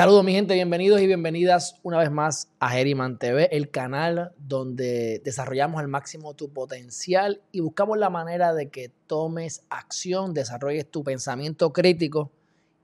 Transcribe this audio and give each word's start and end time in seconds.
Saludos 0.00 0.24
mi 0.24 0.32
gente, 0.32 0.54
bienvenidos 0.54 1.02
y 1.02 1.06
bienvenidas 1.06 1.76
una 1.82 1.98
vez 1.98 2.10
más 2.10 2.48
a 2.58 2.70
Geriman 2.70 3.18
TV, 3.18 3.54
el 3.54 3.70
canal 3.70 4.32
donde 4.38 5.20
desarrollamos 5.22 5.78
al 5.78 5.88
máximo 5.88 6.32
tu 6.32 6.50
potencial 6.50 7.42
y 7.52 7.60
buscamos 7.60 7.98
la 7.98 8.08
manera 8.08 8.54
de 8.54 8.70
que 8.70 8.90
tomes 9.06 9.62
acción, 9.68 10.32
desarrolles 10.32 10.90
tu 10.90 11.04
pensamiento 11.04 11.74
crítico 11.74 12.32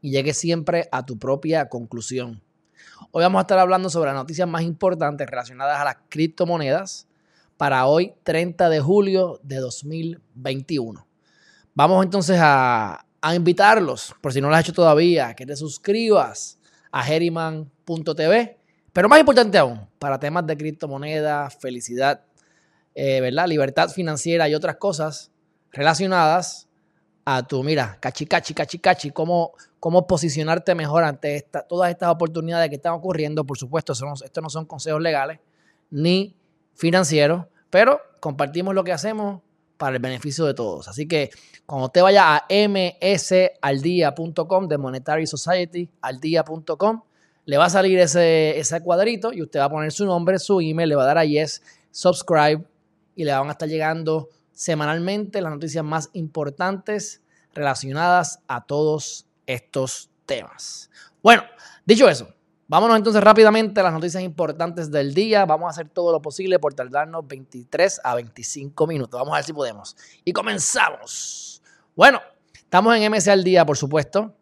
y 0.02 0.10
llegues 0.10 0.36
siempre 0.36 0.90
a 0.92 1.06
tu 1.06 1.18
propia 1.18 1.70
conclusión. 1.70 2.42
Hoy 3.12 3.22
vamos 3.22 3.38
a 3.38 3.42
estar 3.44 3.60
hablando 3.60 3.88
sobre 3.88 4.08
las 4.08 4.16
noticias 4.16 4.46
más 4.46 4.60
importantes 4.60 5.26
relacionadas 5.26 5.80
a 5.80 5.84
las 5.86 5.96
criptomonedas 6.10 7.08
para 7.56 7.86
hoy 7.86 8.12
30 8.24 8.68
de 8.68 8.80
julio 8.80 9.40
de 9.42 9.56
2021. 9.56 11.06
Vamos 11.72 12.04
entonces 12.04 12.38
a, 12.38 13.06
a 13.22 13.34
invitarlos, 13.34 14.14
por 14.20 14.34
si 14.34 14.42
no 14.42 14.50
lo 14.50 14.54
has 14.54 14.60
hecho 14.60 14.74
todavía, 14.74 15.32
que 15.32 15.46
te 15.46 15.56
suscribas 15.56 16.55
a 16.96 17.06
Heriman.tv. 17.06 18.56
Pero 18.90 19.08
más 19.10 19.20
importante 19.20 19.58
aún, 19.58 19.86
para 19.98 20.18
temas 20.18 20.46
de 20.46 20.56
criptomonedas, 20.56 21.54
felicidad, 21.56 22.24
eh, 22.94 23.20
¿verdad? 23.20 23.46
Libertad 23.46 23.90
financiera 23.90 24.48
y 24.48 24.54
otras 24.54 24.76
cosas 24.76 25.30
relacionadas 25.72 26.68
a 27.26 27.46
tu, 27.46 27.62
mira, 27.62 27.98
cachi, 28.00 28.24
cachi, 28.24 28.54
cachi, 28.54 28.78
cachi, 28.78 29.10
cómo, 29.10 29.52
cómo 29.78 30.06
posicionarte 30.06 30.74
mejor 30.74 31.04
ante 31.04 31.36
esta, 31.36 31.60
todas 31.60 31.90
estas 31.90 32.08
oportunidades 32.08 32.70
que 32.70 32.76
están 32.76 32.94
ocurriendo. 32.94 33.44
Por 33.44 33.58
supuesto, 33.58 33.92
estos 33.92 34.42
no 34.42 34.48
son 34.48 34.64
consejos 34.64 35.02
legales 35.02 35.40
ni 35.90 36.34
financieros, 36.74 37.44
pero 37.68 38.00
compartimos 38.20 38.74
lo 38.74 38.84
que 38.84 38.92
hacemos 38.92 39.42
para 39.76 39.96
el 39.96 40.02
beneficio 40.02 40.44
de 40.44 40.54
todos. 40.54 40.88
Así 40.88 41.06
que 41.06 41.30
cuando 41.66 41.86
usted 41.86 42.02
vaya 42.02 42.36
a 42.36 42.46
msaldia.com 43.68 44.68
de 44.68 44.78
Monetary 44.78 45.26
Society, 45.26 45.90
aldia.com, 46.00 47.02
le 47.44 47.56
va 47.56 47.66
a 47.66 47.70
salir 47.70 47.98
ese, 47.98 48.58
ese 48.58 48.80
cuadrito 48.80 49.32
y 49.32 49.42
usted 49.42 49.60
va 49.60 49.64
a 49.64 49.70
poner 49.70 49.92
su 49.92 50.04
nombre, 50.04 50.38
su 50.38 50.60
email, 50.60 50.88
le 50.88 50.96
va 50.96 51.04
a 51.04 51.06
dar 51.06 51.18
a 51.18 51.24
yes, 51.24 51.62
subscribe 51.90 52.64
y 53.14 53.24
le 53.24 53.32
van 53.32 53.48
a 53.48 53.52
estar 53.52 53.68
llegando 53.68 54.28
semanalmente 54.52 55.40
las 55.40 55.52
noticias 55.52 55.84
más 55.84 56.10
importantes 56.12 57.22
relacionadas 57.54 58.40
a 58.48 58.64
todos 58.66 59.26
estos 59.46 60.10
temas. 60.26 60.90
Bueno, 61.22 61.42
dicho 61.84 62.08
eso, 62.08 62.28
Vámonos 62.68 62.96
entonces 62.96 63.22
rápidamente 63.22 63.78
a 63.78 63.84
las 63.84 63.92
noticias 63.92 64.20
importantes 64.24 64.90
del 64.90 65.14
día. 65.14 65.46
Vamos 65.46 65.68
a 65.68 65.70
hacer 65.70 65.88
todo 65.88 66.10
lo 66.10 66.20
posible 66.20 66.58
por 66.58 66.74
tardarnos 66.74 67.24
23 67.24 68.00
a 68.02 68.16
25 68.16 68.86
minutos. 68.88 69.20
Vamos 69.20 69.34
a 69.34 69.36
ver 69.36 69.44
si 69.44 69.52
podemos. 69.52 69.96
Y 70.24 70.32
comenzamos. 70.32 71.62
Bueno, 71.94 72.20
estamos 72.54 72.96
en 72.96 73.12
MC 73.12 73.28
al 73.28 73.44
día, 73.44 73.64
por 73.64 73.76
supuesto. 73.76 74.34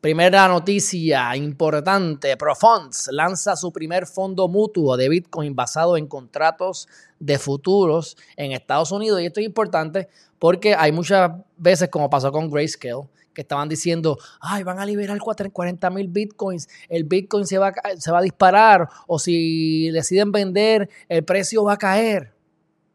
Primera 0.00 0.48
noticia 0.48 1.36
importante, 1.36 2.36
Profunds 2.36 3.10
lanza 3.12 3.54
su 3.54 3.72
primer 3.72 4.08
fondo 4.08 4.48
mutuo 4.48 4.96
de 4.96 5.08
Bitcoin 5.08 5.54
basado 5.54 5.96
en 5.96 6.08
contratos 6.08 6.88
de 7.20 7.38
futuros 7.38 8.16
en 8.36 8.50
Estados 8.50 8.90
Unidos. 8.90 9.20
Y 9.20 9.26
esto 9.26 9.38
es 9.38 9.46
importante 9.46 10.08
porque 10.40 10.74
hay 10.74 10.90
muchas 10.90 11.30
veces, 11.56 11.88
como 11.88 12.10
pasó 12.10 12.32
con 12.32 12.50
Grayscale, 12.50 13.08
que 13.34 13.42
estaban 13.42 13.68
diciendo, 13.68 14.18
ay, 14.40 14.62
van 14.62 14.78
a 14.78 14.86
liberar 14.86 15.18
40 15.18 15.90
mil 15.90 16.08
bitcoins, 16.08 16.68
el 16.88 17.04
bitcoin 17.04 17.46
se 17.46 17.58
va, 17.58 17.72
se 17.98 18.10
va 18.10 18.18
a 18.18 18.22
disparar, 18.22 18.88
o 19.06 19.18
si 19.18 19.90
deciden 19.90 20.32
vender, 20.32 20.88
el 21.08 21.24
precio 21.24 21.64
va 21.64 21.74
a 21.74 21.78
caer. 21.78 22.34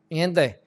Mi 0.09 0.17
gente, 0.17 0.61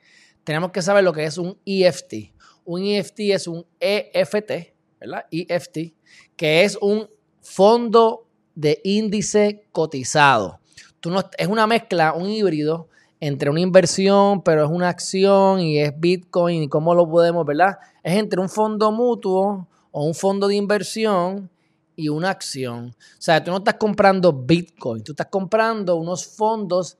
tenemos 0.45 0.71
que 0.71 0.83
saber 0.83 1.05
lo 1.05 1.12
que 1.12 1.25
es 1.25 1.39
un 1.39 1.59
EFT. 1.65 2.33
Un 2.65 2.83
EFT 2.83 3.21
es 3.21 3.47
un 3.47 3.67
EFT, 3.81 4.75
¿verdad? 5.01 5.25
EFT, 5.31 5.95
que 6.37 6.65
es 6.65 6.77
un 6.81 7.09
fondo 7.41 8.27
de 8.55 8.81
índice 8.84 9.65
cotizado. 9.73 10.61
Tú 11.00 11.11
no, 11.11 11.23
es 11.39 11.47
una 11.47 11.67
mezcla, 11.67 12.12
un 12.12 12.28
híbrido 12.28 12.89
entre 13.21 13.50
una 13.50 13.61
inversión, 13.61 14.43
pero 14.43 14.65
es 14.65 14.71
una 14.71 14.89
acción 14.89 15.61
y 15.61 15.78
es 15.78 15.99
Bitcoin 15.99 16.65
y 16.65 16.69
cómo 16.69 16.94
lo 16.94 17.09
podemos, 17.09 17.44
¿verdad? 17.47 17.78
Es 18.03 18.17
entre 18.17 18.41
un 18.41 18.49
fondo 18.49 18.93
mutuo 18.93 19.69
o 19.91 20.05
un 20.05 20.15
fondo 20.15 20.49
de 20.49 20.56
inversión 20.56 21.51
y 21.97 22.09
una 22.09 22.31
acción. 22.31 22.95
O 22.97 23.21
sea, 23.21 23.43
tú 23.43 23.51
no 23.51 23.59
estás 23.59 23.75
comprando 23.75 24.33
Bitcoin, 24.33 25.03
tú 25.03 25.12
estás 25.12 25.28
comprando 25.28 25.97
unos 25.97 26.27
fondos 26.27 26.97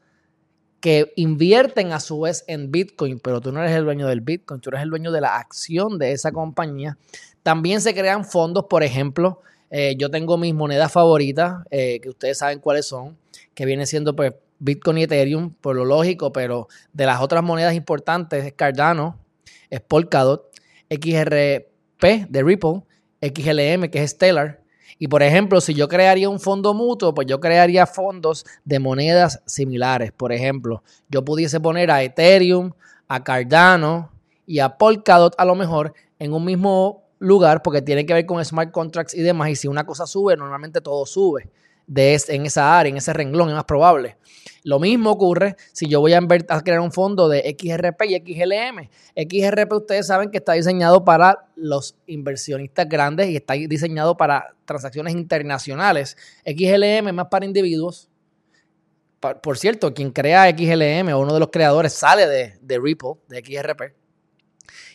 que 0.81 1.12
invierten 1.17 1.93
a 1.93 2.00
su 2.00 2.21
vez 2.21 2.45
en 2.47 2.71
Bitcoin, 2.71 3.21
pero 3.21 3.41
tú 3.41 3.53
no 3.53 3.61
eres 3.61 3.77
el 3.77 3.84
dueño 3.84 4.06
del 4.06 4.23
Bitcoin, 4.23 4.61
tú 4.61 4.71
eres 4.71 4.83
el 4.83 4.91
dueño 4.91 5.12
de 5.12 5.21
la 5.21 5.37
acción 5.37 5.99
de 5.99 6.12
esa 6.12 6.33
compañía. 6.33 6.97
También 7.43 7.81
se 7.81 7.95
crean 7.95 8.25
fondos, 8.25 8.65
por 8.69 8.83
ejemplo, 8.83 9.41
eh, 9.71 9.95
yo 9.97 10.11
tengo 10.11 10.37
mis 10.37 10.55
monedas 10.55 10.91
favoritas, 10.91 11.65
eh, 11.71 12.00
que 12.00 12.09
ustedes 12.09 12.39
saben 12.39 12.59
cuáles 12.59 12.87
son, 12.87 13.17
que 13.55 13.67
viene 13.67 13.87
siendo 13.87 14.17
pues 14.17 14.34
Bitcoin 14.59 14.99
y 14.99 15.03
Ethereum, 15.05 15.55
por 15.55 15.77
lo 15.77 15.84
lógico, 15.84 16.33
pero 16.33 16.69
de 16.93 17.06
las 17.06 17.21
otras 17.21 17.43
monedas 17.43 17.75
importantes 17.75 18.45
es 18.45 18.53
Cardano, 18.55 19.19
es 19.69 19.81
Polkadot, 19.81 20.50
XRP 22.00 22.28
de 22.28 22.43
Ripple, 22.43 22.83
XLM 23.21 23.91
que 23.91 24.03
es 24.03 24.11
Stellar. 24.12 24.61
Y 24.99 25.09
por 25.09 25.22
ejemplo, 25.22 25.61
si 25.61 25.75
yo 25.75 25.88
crearía 25.88 26.28
un 26.28 26.41
fondo 26.41 26.75
mutuo, 26.75 27.15
pues 27.15 27.27
yo 27.27 27.41
crearía 27.41 27.87
fondos 27.87 28.44
de 28.65 28.78
monedas 28.78 29.43
similares. 29.47 30.12
Por 30.12 30.33
ejemplo, 30.33 30.83
yo 31.09 31.25
pudiese 31.25 31.61
poner 31.61 31.91
a 31.91 32.03
Ethereum, 32.03 32.72
a 33.09 33.25
Cardano 33.25 34.11
y 34.47 34.59
a 34.59 34.77
Polkadot 34.77 35.34
a 35.38 35.44
lo 35.44 35.55
mejor 35.55 35.94
en 36.19 36.33
un 36.33 36.44
mismo 36.44 37.05
lugar 37.19 37.62
porque 37.62 37.83
tiene 37.83 38.05
que 38.05 38.15
ver 38.15 38.27
con 38.27 38.44
smart 38.44 38.72
contracts 38.72 39.15
y 39.15 39.22
demás. 39.22 39.50
Y 39.50 39.56
si 39.56 39.69
una 39.69 39.87
cosa 39.87 40.06
sube, 40.06 40.37
normalmente 40.37 40.81
todo 40.81 41.06
sube 41.06 41.49
de 41.87 42.21
en 42.29 42.47
esa 42.47 42.79
área, 42.79 42.91
en 42.91 42.97
ese 42.97 43.13
renglón, 43.13 43.49
es 43.49 43.55
más 43.55 43.65
probable. 43.65 44.17
Lo 44.63 44.79
mismo 44.79 45.11
ocurre 45.11 45.57
si 45.73 45.89
yo 45.89 46.01
voy 46.01 46.13
a, 46.13 46.19
a 46.19 46.61
crear 46.61 46.81
un 46.81 46.93
fondo 46.93 47.29
de 47.29 47.57
XRP 47.59 48.03
y 48.05 48.17
XLM. 48.17 48.91
XRP 49.17 49.73
ustedes 49.73 50.07
saben 50.07 50.31
que 50.31 50.39
está 50.39 50.53
diseñado 50.53 51.05
para 51.05 51.49
los 51.57 51.97
inversionistas 52.07 52.89
grandes 52.89 53.29
y 53.31 53.37
está 53.37 53.55
diseñado 53.55 54.17
para 54.17 54.55
transacciones 54.67 55.15
internacionales. 55.15 56.17
XLM 56.45 57.09
es 57.09 57.15
más 57.15 57.27
para 57.31 57.47
individuos. 57.47 58.09
Por 59.43 59.59
cierto, 59.59 59.93
quien 59.93 60.11
crea 60.11 60.49
XLM 60.51 61.12
o 61.12 61.21
uno 61.21 61.35
de 61.35 61.41
los 61.41 61.51
creadores 61.51 61.93
sale 61.93 62.27
de, 62.27 62.59
de 62.61 62.79
Ripple, 62.79 63.15
de 63.29 63.43
XRP. 63.45 63.95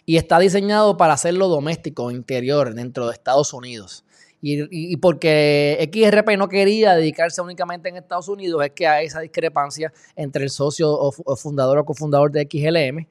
Y 0.06 0.18
está 0.18 0.40
diseñado 0.40 0.98
para 0.98 1.14
hacerlo 1.14 1.48
doméstico, 1.48 2.12
interior, 2.12 2.74
dentro 2.74 3.08
de 3.08 3.14
Estados 3.14 3.54
Unidos. 3.54 4.05
Y, 4.48 4.98
porque 4.98 5.90
XRP 5.92 6.38
no 6.38 6.48
quería 6.48 6.94
dedicarse 6.94 7.42
únicamente 7.42 7.90
en 7.90 7.98
Estados 7.98 8.28
Unidos, 8.28 8.64
es 8.64 8.72
que 8.74 8.86
hay 8.86 9.08
esa 9.08 9.20
discrepancia 9.20 9.92
entre 10.16 10.44
el 10.44 10.52
socio 10.52 10.92
o, 10.92 11.12
fundador 11.36 11.80
o 11.80 11.86
cofundador 11.86 12.32
de 12.32 12.48
XLM. 12.48 13.08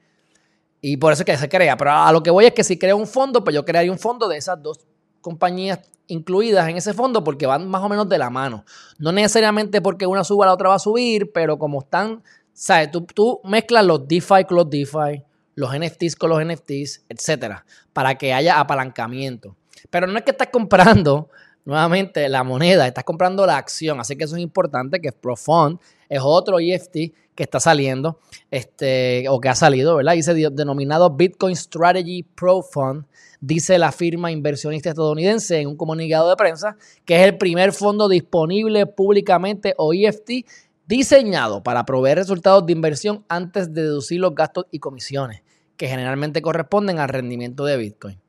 Y 0.79 0.95
por 0.95 1.11
eso 1.11 1.23
es 1.23 1.25
que 1.25 1.35
se 1.35 1.49
crea. 1.49 1.75
Pero 1.75 1.91
a 1.91 2.11
lo 2.13 2.23
que 2.23 2.31
voy 2.31 2.45
es 2.45 2.53
que 2.53 2.63
si 2.63 2.77
crea 2.77 2.95
un 2.95 3.05
fondo, 3.05 3.43
pues 3.43 3.53
yo 3.53 3.65
crearía 3.65 3.91
un 3.91 3.99
fondo 3.99 4.29
de 4.29 4.37
esas 4.37 4.63
dos 4.63 4.79
compañías 5.19 5.79
incluidas 6.07 6.69
en 6.69 6.77
ese 6.77 6.93
fondo 6.93 7.21
porque 7.21 7.45
van 7.45 7.67
más 7.67 7.83
o 7.83 7.89
menos 7.89 8.07
de 8.07 8.17
la 8.17 8.29
mano. 8.29 8.63
No 8.97 9.11
necesariamente 9.11 9.81
porque 9.81 10.07
una 10.07 10.23
suba, 10.23 10.45
la 10.45 10.53
otra 10.53 10.69
va 10.69 10.75
a 10.75 10.79
subir, 10.79 11.33
pero 11.33 11.59
como 11.59 11.81
están, 11.81 12.23
¿sabes? 12.53 12.91
Tú, 13.13 13.41
mezclas 13.43 13.85
los 13.85 14.07
DeFi 14.07 14.45
con 14.47 14.55
los 14.55 14.69
DeFi, 14.69 15.21
los 15.55 15.77
NFTs 15.77 16.15
con 16.15 16.29
los 16.29 16.45
NFTs, 16.45 17.05
etcétera, 17.09 17.65
para 17.91 18.15
que 18.15 18.33
haya 18.33 18.57
apalancamiento. 18.57 19.57
Pero 19.89 20.07
no 20.07 20.17
es 20.17 20.23
que 20.23 20.31
estás 20.31 20.49
comprando 20.51 21.29
nuevamente 21.65 22.29
la 22.29 22.43
moneda, 22.43 22.87
estás 22.87 23.03
comprando 23.03 23.45
la 23.45 23.57
acción. 23.57 23.99
Así 23.99 24.15
que 24.15 24.23
eso 24.23 24.35
es 24.35 24.41
importante, 24.41 25.01
que 25.01 25.11
Profund 25.11 25.79
es 26.07 26.19
otro 26.23 26.59
EFT 26.59 27.13
que 27.33 27.43
está 27.43 27.59
saliendo, 27.59 28.19
este, 28.49 29.27
o 29.27 29.41
que 29.41 29.49
ha 29.49 29.55
salido, 29.55 29.97
¿verdad? 29.97 30.13
Dice 30.13 30.33
denominado 30.33 31.09
Bitcoin 31.09 31.55
Strategy 31.55 32.23
Pro 32.23 32.61
Fund, 32.61 33.05
dice 33.41 33.77
la 33.77 33.91
firma 33.91 34.31
inversionista 34.31 34.89
estadounidense 34.89 35.59
en 35.59 35.67
un 35.67 35.75
comunicado 35.75 36.29
de 36.29 36.37
prensa, 36.37 36.77
que 37.03 37.17
es 37.17 37.27
el 37.27 37.37
primer 37.37 37.73
fondo 37.73 38.07
disponible 38.07 38.85
públicamente 38.85 39.73
o 39.77 39.93
EFT 39.93 40.45
diseñado 40.87 41.61
para 41.61 41.85
proveer 41.85 42.19
resultados 42.19 42.65
de 42.65 42.71
inversión 42.71 43.25
antes 43.27 43.73
de 43.73 43.81
deducir 43.81 44.21
los 44.21 44.33
gastos 44.33 44.67
y 44.71 44.79
comisiones, 44.79 45.41
que 45.75 45.89
generalmente 45.89 46.41
corresponden 46.41 46.99
al 46.99 47.09
rendimiento 47.09 47.65
de 47.65 47.75
Bitcoin. 47.75 48.24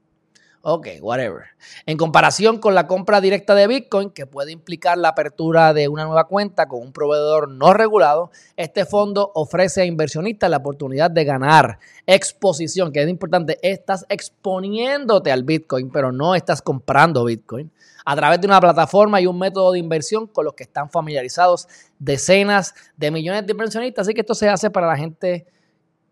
Ok, 0.68 0.88
whatever. 1.00 1.44
En 1.86 1.96
comparación 1.96 2.58
con 2.58 2.74
la 2.74 2.88
compra 2.88 3.20
directa 3.20 3.54
de 3.54 3.68
Bitcoin, 3.68 4.10
que 4.10 4.26
puede 4.26 4.50
implicar 4.50 4.98
la 4.98 5.10
apertura 5.10 5.72
de 5.72 5.86
una 5.86 6.06
nueva 6.06 6.24
cuenta 6.24 6.66
con 6.66 6.82
un 6.82 6.92
proveedor 6.92 7.48
no 7.48 7.72
regulado, 7.72 8.32
este 8.56 8.84
fondo 8.84 9.30
ofrece 9.36 9.82
a 9.82 9.84
inversionistas 9.84 10.50
la 10.50 10.56
oportunidad 10.56 11.08
de 11.08 11.24
ganar 11.24 11.78
exposición, 12.04 12.90
que 12.90 13.00
es 13.00 13.08
importante. 13.08 13.60
Estás 13.62 14.06
exponiéndote 14.08 15.30
al 15.30 15.44
Bitcoin, 15.44 15.88
pero 15.88 16.10
no 16.10 16.34
estás 16.34 16.62
comprando 16.62 17.24
Bitcoin 17.24 17.70
a 18.04 18.16
través 18.16 18.40
de 18.40 18.48
una 18.48 18.60
plataforma 18.60 19.20
y 19.20 19.28
un 19.28 19.38
método 19.38 19.70
de 19.70 19.78
inversión 19.78 20.26
con 20.26 20.46
los 20.46 20.54
que 20.54 20.64
están 20.64 20.90
familiarizados 20.90 21.68
decenas 22.00 22.74
de 22.96 23.12
millones 23.12 23.46
de 23.46 23.52
inversionistas. 23.52 24.08
Así 24.08 24.14
que 24.14 24.22
esto 24.22 24.34
se 24.34 24.48
hace 24.48 24.68
para 24.70 24.88
la 24.88 24.96
gente 24.96 25.46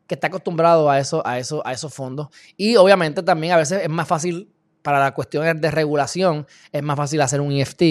que 0.06 0.14
está 0.14 0.26
acostumbrado 0.26 0.90
a, 0.90 0.98
eso, 0.98 1.26
a, 1.26 1.38
eso, 1.38 1.66
a 1.66 1.72
esos 1.72 1.92
fondos. 1.92 2.28
Y 2.56 2.76
obviamente 2.76 3.22
también 3.22 3.52
a 3.52 3.56
veces 3.56 3.82
es 3.82 3.88
más 3.88 4.06
fácil 4.06 4.50
para 4.82 5.00
las 5.00 5.12
cuestiones 5.12 5.60
de 5.60 5.70
regulación, 5.70 6.46
es 6.70 6.82
más 6.82 6.96
fácil 6.96 7.20
hacer 7.22 7.40
un 7.40 7.52
EFT 7.52 7.82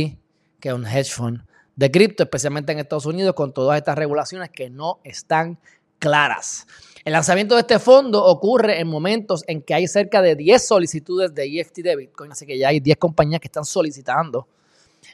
que 0.59 0.73
un 0.73 0.85
hedge 0.85 1.11
fund 1.11 1.43
de 1.75 1.91
cripto, 1.91 2.23
especialmente 2.23 2.71
en 2.71 2.79
Estados 2.79 3.05
Unidos, 3.05 3.33
con 3.33 3.53
todas 3.53 3.77
estas 3.77 3.97
regulaciones 3.97 4.49
que 4.49 4.69
no 4.69 4.99
están 5.03 5.59
claras. 5.99 6.67
El 7.03 7.13
lanzamiento 7.13 7.55
de 7.55 7.61
este 7.61 7.79
fondo 7.79 8.23
ocurre 8.23 8.79
en 8.79 8.87
momentos 8.87 9.43
en 9.47 9.61
que 9.61 9.73
hay 9.73 9.87
cerca 9.87 10.21
de 10.21 10.35
10 10.35 10.65
solicitudes 10.65 11.33
de 11.33 11.59
EFT 11.59 11.77
de 11.77 11.95
Bitcoin, 11.95 12.31
así 12.31 12.45
que 12.45 12.57
ya 12.57 12.69
hay 12.69 12.79
10 12.79 12.97
compañías 12.97 13.41
que 13.41 13.47
están 13.47 13.65
solicitando. 13.65 14.47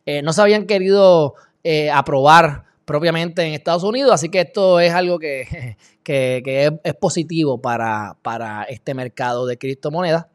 Eh, 0.05 0.21
no 0.21 0.33
se 0.33 0.41
habían 0.41 0.65
querido 0.65 1.35
eh, 1.63 1.89
aprobar 1.89 2.65
propiamente 2.89 3.43
en 3.43 3.53
Estados 3.53 3.83
Unidos, 3.83 4.11
así 4.11 4.29
que 4.29 4.41
esto 4.41 4.79
es 4.79 4.91
algo 4.91 5.19
que, 5.19 5.77
es, 6.05 6.95
positivo 6.95 7.61
para, 7.61 8.17
para 8.23 8.63
este 8.63 8.95
mercado 8.95 9.45
de 9.45 9.59
criptomonedas. 9.59 10.25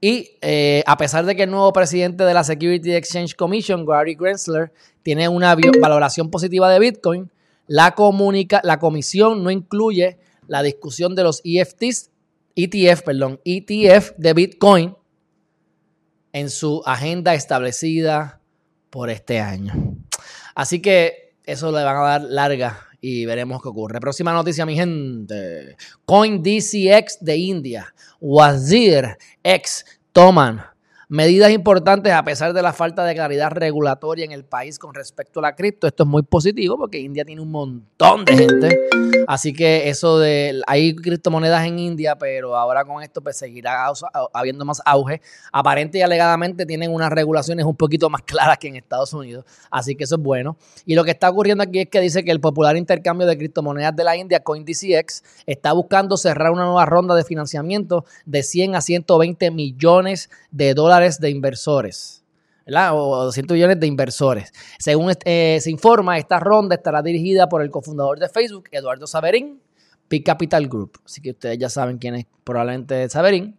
Y 0.00 0.30
eh, 0.42 0.84
a 0.86 0.96
pesar 0.96 1.26
de 1.26 1.34
que 1.34 1.42
el 1.42 1.50
nuevo 1.50 1.72
presidente 1.72 2.22
de 2.22 2.34
la 2.34 2.44
Security 2.44 2.94
Exchange 2.94 3.34
Commission, 3.34 3.84
Gary 3.84 4.16
Gensler, 4.16 4.72
tiene 5.02 5.28
una 5.28 5.56
valoración 5.80 6.30
positiva 6.30 6.70
de 6.70 6.78
Bitcoin, 6.78 7.32
la, 7.66 7.96
comunica, 7.96 8.60
la 8.62 8.78
comisión 8.78 9.42
no 9.42 9.50
incluye 9.50 10.18
la 10.46 10.62
discusión 10.62 11.16
de 11.16 11.24
los 11.24 11.40
EFTs, 11.42 12.10
ETF, 12.54 13.02
perdón, 13.02 13.40
ETF 13.44 14.12
de 14.16 14.34
Bitcoin 14.34 14.94
en 16.32 16.48
su 16.48 16.80
agenda 16.86 17.34
establecida 17.34 18.40
por 18.88 19.10
este 19.10 19.40
año. 19.40 19.96
Así 20.54 20.80
que 20.80 21.19
eso 21.44 21.72
le 21.72 21.84
van 21.84 21.96
a 21.96 22.00
dar 22.00 22.22
larga 22.22 22.86
y 23.00 23.24
veremos 23.24 23.62
qué 23.62 23.68
ocurre. 23.68 24.00
Próxima 24.00 24.32
noticia, 24.32 24.66
mi 24.66 24.74
gente. 24.74 25.76
CoinDCX 26.04 27.18
de 27.20 27.36
India. 27.36 27.94
Wazir 28.20 29.16
X 29.42 29.84
toman 30.12 30.62
medidas 31.10 31.50
importantes 31.50 32.12
a 32.12 32.22
pesar 32.22 32.52
de 32.52 32.62
la 32.62 32.72
falta 32.72 33.04
de 33.04 33.16
claridad 33.16 33.50
regulatoria 33.50 34.24
en 34.24 34.30
el 34.30 34.44
país 34.44 34.78
con 34.78 34.94
respecto 34.94 35.40
a 35.40 35.42
la 35.42 35.56
cripto. 35.56 35.88
Esto 35.88 36.04
es 36.04 36.08
muy 36.08 36.22
positivo 36.22 36.78
porque 36.78 37.00
India 37.00 37.24
tiene 37.24 37.42
un 37.42 37.50
montón 37.50 38.24
de 38.24 38.36
gente. 38.36 38.80
Así 39.26 39.52
que 39.52 39.88
eso 39.88 40.20
de 40.20 40.62
hay 40.68 40.94
criptomonedas 40.94 41.66
en 41.66 41.80
India, 41.80 42.16
pero 42.16 42.56
ahora 42.56 42.84
con 42.84 43.02
esto 43.02 43.20
pues 43.20 43.36
seguirá 43.36 43.92
habiendo 44.32 44.64
más 44.64 44.80
auge. 44.84 45.20
Aparente 45.52 45.98
y 45.98 46.02
alegadamente 46.02 46.64
tienen 46.64 46.94
unas 46.94 47.10
regulaciones 47.10 47.66
un 47.66 47.74
poquito 47.74 48.08
más 48.08 48.22
claras 48.22 48.58
que 48.58 48.68
en 48.68 48.76
Estados 48.76 49.12
Unidos. 49.12 49.44
Así 49.68 49.96
que 49.96 50.04
eso 50.04 50.14
es 50.14 50.22
bueno. 50.22 50.56
Y 50.86 50.94
lo 50.94 51.02
que 51.02 51.10
está 51.10 51.28
ocurriendo 51.28 51.64
aquí 51.64 51.80
es 51.80 51.88
que 51.88 52.00
dice 52.00 52.22
que 52.22 52.30
el 52.30 52.40
popular 52.40 52.76
intercambio 52.76 53.26
de 53.26 53.36
criptomonedas 53.36 53.96
de 53.96 54.04
la 54.04 54.16
India, 54.16 54.44
CoinDCX, 54.44 55.24
está 55.46 55.72
buscando 55.72 56.16
cerrar 56.16 56.52
una 56.52 56.66
nueva 56.66 56.86
ronda 56.86 57.16
de 57.16 57.24
financiamiento 57.24 58.04
de 58.26 58.44
100 58.44 58.76
a 58.76 58.80
120 58.80 59.50
millones 59.50 60.30
de 60.52 60.72
dólares 60.74 60.99
de 61.20 61.30
inversores. 61.30 62.20
¿verdad? 62.66 62.90
O 62.94 63.24
200 63.24 63.54
millones 63.54 63.80
de 63.80 63.86
inversores. 63.86 64.52
Según 64.78 65.12
eh, 65.24 65.58
se 65.60 65.70
informa, 65.70 66.18
esta 66.18 66.38
ronda 66.38 66.76
estará 66.76 67.02
dirigida 67.02 67.48
por 67.48 67.62
el 67.62 67.70
cofundador 67.70 68.18
de 68.18 68.28
Facebook, 68.28 68.68
Eduardo 68.70 69.06
Saverín, 69.06 69.60
Peak 70.08 70.24
Capital 70.24 70.68
Group. 70.68 71.00
Así 71.04 71.20
que 71.20 71.30
ustedes 71.30 71.58
ya 71.58 71.68
saben 71.68 71.98
quién 71.98 72.14
es 72.14 72.26
probablemente 72.44 73.08
Saverín. 73.08 73.58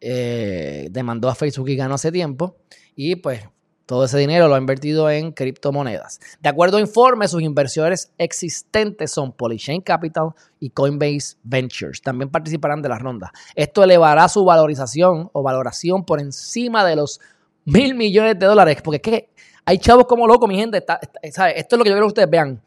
Eh, 0.00 0.88
demandó 0.90 1.28
a 1.28 1.34
Facebook 1.34 1.68
y 1.68 1.76
ganó 1.76 1.94
hace 1.94 2.12
tiempo. 2.12 2.56
Y 2.94 3.16
pues 3.16 3.40
todo 3.86 4.04
ese 4.04 4.18
dinero 4.18 4.48
lo 4.48 4.54
ha 4.54 4.58
invertido 4.58 5.10
en 5.10 5.32
criptomonedas. 5.32 6.18
De 6.40 6.48
acuerdo 6.48 6.78
a 6.78 6.80
informes, 6.80 7.30
sus 7.30 7.42
inversiones 7.42 8.12
existentes 8.16 9.10
son 9.10 9.32
Polychain 9.32 9.82
Capital 9.82 10.30
y 10.58 10.70
Coinbase 10.70 11.36
Ventures. 11.42 12.00
También 12.00 12.30
participarán 12.30 12.80
de 12.80 12.88
la 12.88 12.98
ronda. 12.98 13.30
Esto 13.54 13.84
elevará 13.84 14.26
su 14.28 14.44
valorización 14.44 15.28
o 15.32 15.42
valoración 15.42 16.04
por 16.04 16.20
encima 16.20 16.84
de 16.84 16.96
los 16.96 17.20
mil 17.66 17.94
millones 17.94 18.38
de 18.38 18.46
dólares. 18.46 18.78
Porque 18.82 18.96
es 18.96 19.02
que 19.02 19.28
hay 19.66 19.78
chavos 19.78 20.06
como 20.06 20.26
locos, 20.26 20.48
mi 20.48 20.56
gente. 20.56 20.78
Esto 20.78 20.96
es 21.42 21.78
lo 21.78 21.84
que 21.84 21.90
yo 21.90 21.94
quiero 21.94 22.06
que 22.06 22.08
ustedes 22.08 22.30
vean. 22.30 22.62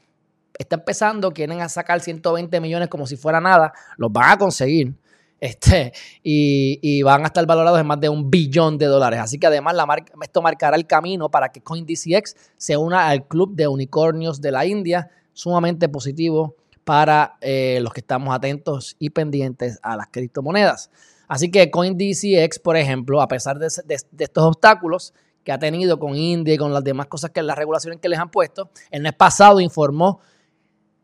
Está 0.57 0.75
empezando, 0.75 1.31
quieren 1.31 1.67
sacar 1.69 1.99
120 1.99 2.59
millones 2.61 2.89
como 2.89 3.07
si 3.07 3.17
fuera 3.17 3.41
nada. 3.41 3.73
Los 3.97 4.11
van 4.11 4.31
a 4.31 4.37
conseguir. 4.37 4.93
Este, 5.39 5.93
y, 6.23 7.01
van 7.03 7.23
a 7.23 7.27
estar 7.27 7.45
valorados 7.45 7.79
en 7.79 7.85
más 7.85 7.99
de 7.99 8.09
un 8.09 8.29
billón 8.29 8.77
de 8.77 8.87
dólares. 8.87 9.19
Así 9.19 9.37
que 9.37 9.47
además 9.47 9.75
esto 10.21 10.41
marcará 10.41 10.75
el 10.75 10.87
camino 10.87 11.29
para 11.29 11.49
que 11.49 11.61
CoinDCX 11.61 12.35
se 12.57 12.77
una 12.77 13.07
al 13.07 13.27
club 13.27 13.55
de 13.55 13.67
unicornios 13.67 14.41
de 14.41 14.51
la 14.51 14.65
India, 14.65 15.09
sumamente 15.33 15.89
positivo 15.89 16.55
para 16.83 17.37
eh, 17.41 17.79
los 17.81 17.93
que 17.93 17.99
estamos 17.99 18.33
atentos 18.33 18.95
y 18.97 19.09
pendientes 19.09 19.79
a 19.83 19.95
las 19.95 20.07
criptomonedas. 20.07 20.89
Así 21.27 21.51
que 21.51 21.69
CoinDCX, 21.69 22.59
por 22.59 22.77
ejemplo, 22.77 23.21
a 23.21 23.27
pesar 23.27 23.59
de, 23.59 23.67
de 23.85 24.23
estos 24.23 24.43
obstáculos 24.43 25.13
que 25.43 25.51
ha 25.51 25.59
tenido 25.59 25.99
con 25.99 26.15
India 26.15 26.53
y 26.53 26.57
con 26.57 26.73
las 26.73 26.83
demás 26.83 27.07
cosas 27.07 27.31
que 27.31 27.43
las 27.43 27.57
regulaciones 27.57 27.99
que 27.99 28.09
les 28.09 28.19
han 28.19 28.31
puesto, 28.31 28.69
el 28.89 29.01
mes 29.01 29.13
pasado 29.13 29.59
informó 29.59 30.19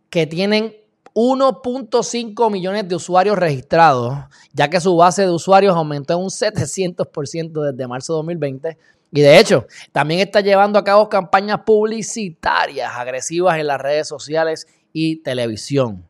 que 0.09 0.25
tienen 0.25 0.75
1.5 1.13 2.51
millones 2.51 2.87
de 2.87 2.95
usuarios 2.95 3.37
registrados, 3.37 4.17
ya 4.51 4.69
que 4.69 4.79
su 4.79 4.95
base 4.95 5.23
de 5.23 5.31
usuarios 5.31 5.75
aumentó 5.75 6.13
en 6.13 6.19
un 6.19 6.29
700% 6.29 7.71
desde 7.71 7.87
marzo 7.87 8.13
de 8.13 8.17
2020. 8.17 8.77
Y 9.11 9.21
de 9.21 9.39
hecho, 9.39 9.67
también 9.91 10.21
está 10.21 10.41
llevando 10.41 10.79
a 10.79 10.83
cabo 10.83 11.07
campañas 11.09 11.59
publicitarias 11.65 12.91
agresivas 12.95 13.59
en 13.59 13.67
las 13.67 13.79
redes 13.79 14.07
sociales 14.07 14.67
y 14.91 15.17
televisión. 15.17 16.03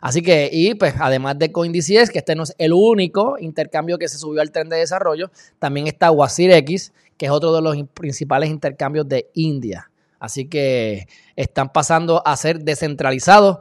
Así 0.00 0.22
que, 0.22 0.48
y 0.52 0.74
pues 0.74 0.94
además 0.98 1.38
de 1.38 1.52
CoinDCS, 1.52 2.10
que 2.10 2.18
este 2.18 2.34
no 2.34 2.44
es 2.44 2.54
el 2.58 2.72
único 2.72 3.36
intercambio 3.38 3.98
que 3.98 4.08
se 4.08 4.16
subió 4.16 4.40
al 4.40 4.52
tren 4.52 4.68
de 4.68 4.76
desarrollo, 4.76 5.30
también 5.58 5.88
está 5.88 6.10
Wasir 6.10 6.50
X, 6.52 6.92
que 7.16 7.26
es 7.26 7.32
otro 7.32 7.52
de 7.52 7.60
los 7.60 7.76
principales 7.94 8.48
intercambios 8.48 9.08
de 9.08 9.28
India. 9.34 9.90
Así 10.20 10.48
que 10.48 11.06
están 11.36 11.72
pasando 11.72 12.26
a 12.26 12.36
ser 12.36 12.60
descentralizados 12.60 13.58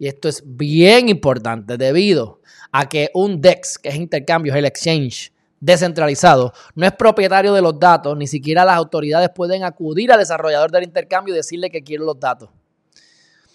y 0.00 0.08
esto 0.08 0.30
es 0.30 0.42
bien 0.46 1.10
importante 1.10 1.76
debido 1.76 2.40
a 2.72 2.88
que 2.88 3.10
un 3.12 3.38
DEX, 3.38 3.78
que 3.78 3.90
es 3.90 3.96
intercambio, 3.96 4.50
es 4.50 4.58
el 4.58 4.64
exchange 4.64 5.30
descentralizado, 5.60 6.54
no 6.74 6.86
es 6.86 6.92
propietario 6.92 7.52
de 7.52 7.60
los 7.60 7.78
datos, 7.78 8.16
ni 8.16 8.26
siquiera 8.26 8.64
las 8.64 8.76
autoridades 8.76 9.28
pueden 9.34 9.62
acudir 9.62 10.10
al 10.10 10.18
desarrollador 10.18 10.70
del 10.70 10.84
intercambio 10.84 11.34
y 11.34 11.36
decirle 11.36 11.68
que 11.68 11.84
quieren 11.84 12.06
los 12.06 12.18
datos. 12.18 12.48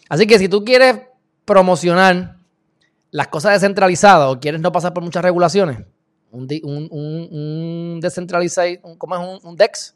Así 0.07 0.27
que 0.27 0.37
si 0.37 0.47
tú 0.47 0.63
quieres 0.63 1.01
promocionar 1.45 2.37
las 3.09 3.27
cosas 3.29 3.53
descentralizadas 3.53 4.31
o 4.31 4.39
quieres 4.39 4.61
no 4.61 4.71
pasar 4.71 4.93
por 4.93 5.03
muchas 5.03 5.23
regulaciones, 5.23 5.79
un, 6.29 6.47
un, 6.61 6.89
un, 6.91 7.99
descentralizado, 7.99 8.69
¿cómo 8.99 9.15
es 9.15 9.43
un 9.43 9.55
DEX? 9.55 9.95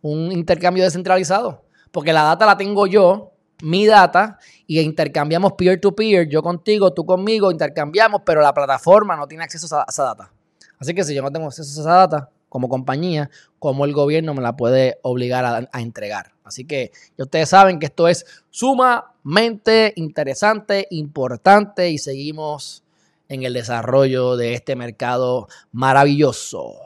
Un 0.00 0.30
intercambio 0.30 0.84
descentralizado. 0.84 1.64
Porque 1.90 2.12
la 2.12 2.22
data 2.22 2.46
la 2.46 2.56
tengo 2.56 2.86
yo 2.86 3.32
mi 3.62 3.86
data 3.86 4.38
y 4.72 4.80
intercambiamos 4.80 5.52
peer-to-peer, 5.52 6.30
yo 6.30 6.42
contigo, 6.42 6.94
tú 6.94 7.04
conmigo, 7.04 7.50
intercambiamos, 7.50 8.22
pero 8.24 8.40
la 8.40 8.54
plataforma 8.54 9.14
no 9.16 9.26
tiene 9.26 9.44
acceso 9.44 9.76
a 9.78 9.84
esa 9.86 10.04
data. 10.04 10.32
Así 10.78 10.94
que 10.94 11.04
si 11.04 11.14
yo 11.14 11.20
no 11.20 11.30
tengo 11.30 11.46
acceso 11.46 11.78
a 11.78 11.82
esa 11.82 11.92
data 11.92 12.30
como 12.48 12.70
compañía, 12.70 13.28
como 13.58 13.84
el 13.84 13.92
gobierno 13.92 14.32
me 14.32 14.40
la 14.40 14.56
puede 14.56 14.98
obligar 15.02 15.68
a, 15.70 15.78
entregar. 15.78 16.32
Así 16.42 16.64
que 16.64 16.90
ustedes 17.18 17.50
saben 17.50 17.80
que 17.80 17.84
esto 17.84 18.08
es 18.08 18.24
sumamente 18.48 19.92
interesante, 19.96 20.86
importante 20.88 21.90
y 21.90 21.98
seguimos 21.98 22.82
en 23.28 23.42
el 23.42 23.52
desarrollo 23.52 24.38
de 24.38 24.54
este 24.54 24.74
mercado 24.74 25.48
maravilloso. 25.70 26.76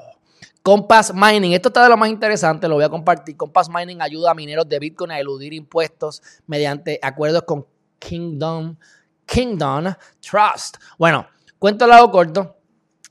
Compass 0.65 1.15
Mining, 1.15 1.53
esto 1.53 1.69
está 1.69 1.85
de 1.85 1.91
lo 1.91 1.97
más 1.97 2.09
interesante, 2.09 2.67
lo 2.67 2.75
voy 2.75 2.83
a 2.83 2.89
compartir. 2.89 3.37
Compass 3.37 3.69
Mining 3.69 4.03
ayuda 4.03 4.33
a 4.33 4.35
mineros 4.35 4.69
de 4.69 4.81
Bitcoin 4.81 5.13
a 5.13 5.21
eludir 5.21 5.53
impuestos 5.53 6.21
mediante 6.49 6.99
acuerdos 7.01 7.45
con 7.45 7.65
Kingdom, 7.99 8.77
Kingdom 9.25 9.95
Trust. 10.21 10.77
Bueno, 10.99 11.27
cuento 11.59 11.87
lado 11.87 12.11
corto. 12.11 12.57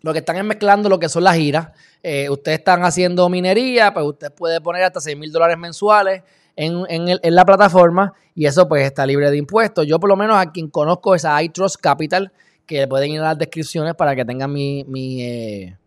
Lo 0.01 0.13
que 0.13 0.19
están 0.19 0.37
es 0.37 0.43
mezclando 0.43 0.87
lo 0.87 0.99
que 0.99 1.09
son 1.09 1.23
las 1.23 1.35
giras. 1.35 1.69
Eh, 2.03 2.29
ustedes 2.29 2.59
están 2.59 2.83
haciendo 2.83 3.27
minería, 3.29 3.93
pues 3.93 4.05
usted 4.05 4.31
puede 4.31 4.61
poner 4.61 4.83
hasta 4.83 5.01
6 5.01 5.17
mil 5.17 5.31
dólares 5.31 5.57
mensuales 5.57 6.21
en, 6.55 7.35
la 7.35 7.45
plataforma 7.45 8.13
y 8.35 8.45
eso 8.45 8.67
pues 8.67 8.85
está 8.85 9.05
libre 9.05 9.31
de 9.31 9.37
impuestos. 9.37 9.87
Yo 9.87 9.99
por 9.99 10.09
lo 10.09 10.15
menos 10.15 10.37
a 10.37 10.51
quien 10.51 10.69
conozco 10.69 11.15
es 11.15 11.25
a 11.25 11.41
iTrust 11.41 11.77
Capital, 11.81 12.31
que 12.65 12.87
pueden 12.87 13.11
ir 13.11 13.21
a 13.21 13.23
las 13.23 13.37
descripciones 13.37 13.95
para 13.95 14.15
que 14.15 14.23
tengan 14.23 14.53
mi, 14.53 14.83
mi 14.87 15.23
eh, 15.23 15.77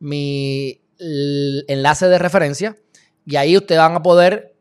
mi 0.00 0.80
enlace 0.98 2.08
de 2.08 2.18
referencia 2.18 2.76
y 3.24 3.36
ahí 3.36 3.56
ustedes 3.56 3.80
van 3.80 3.94
a 3.94 4.02
poder 4.02 4.54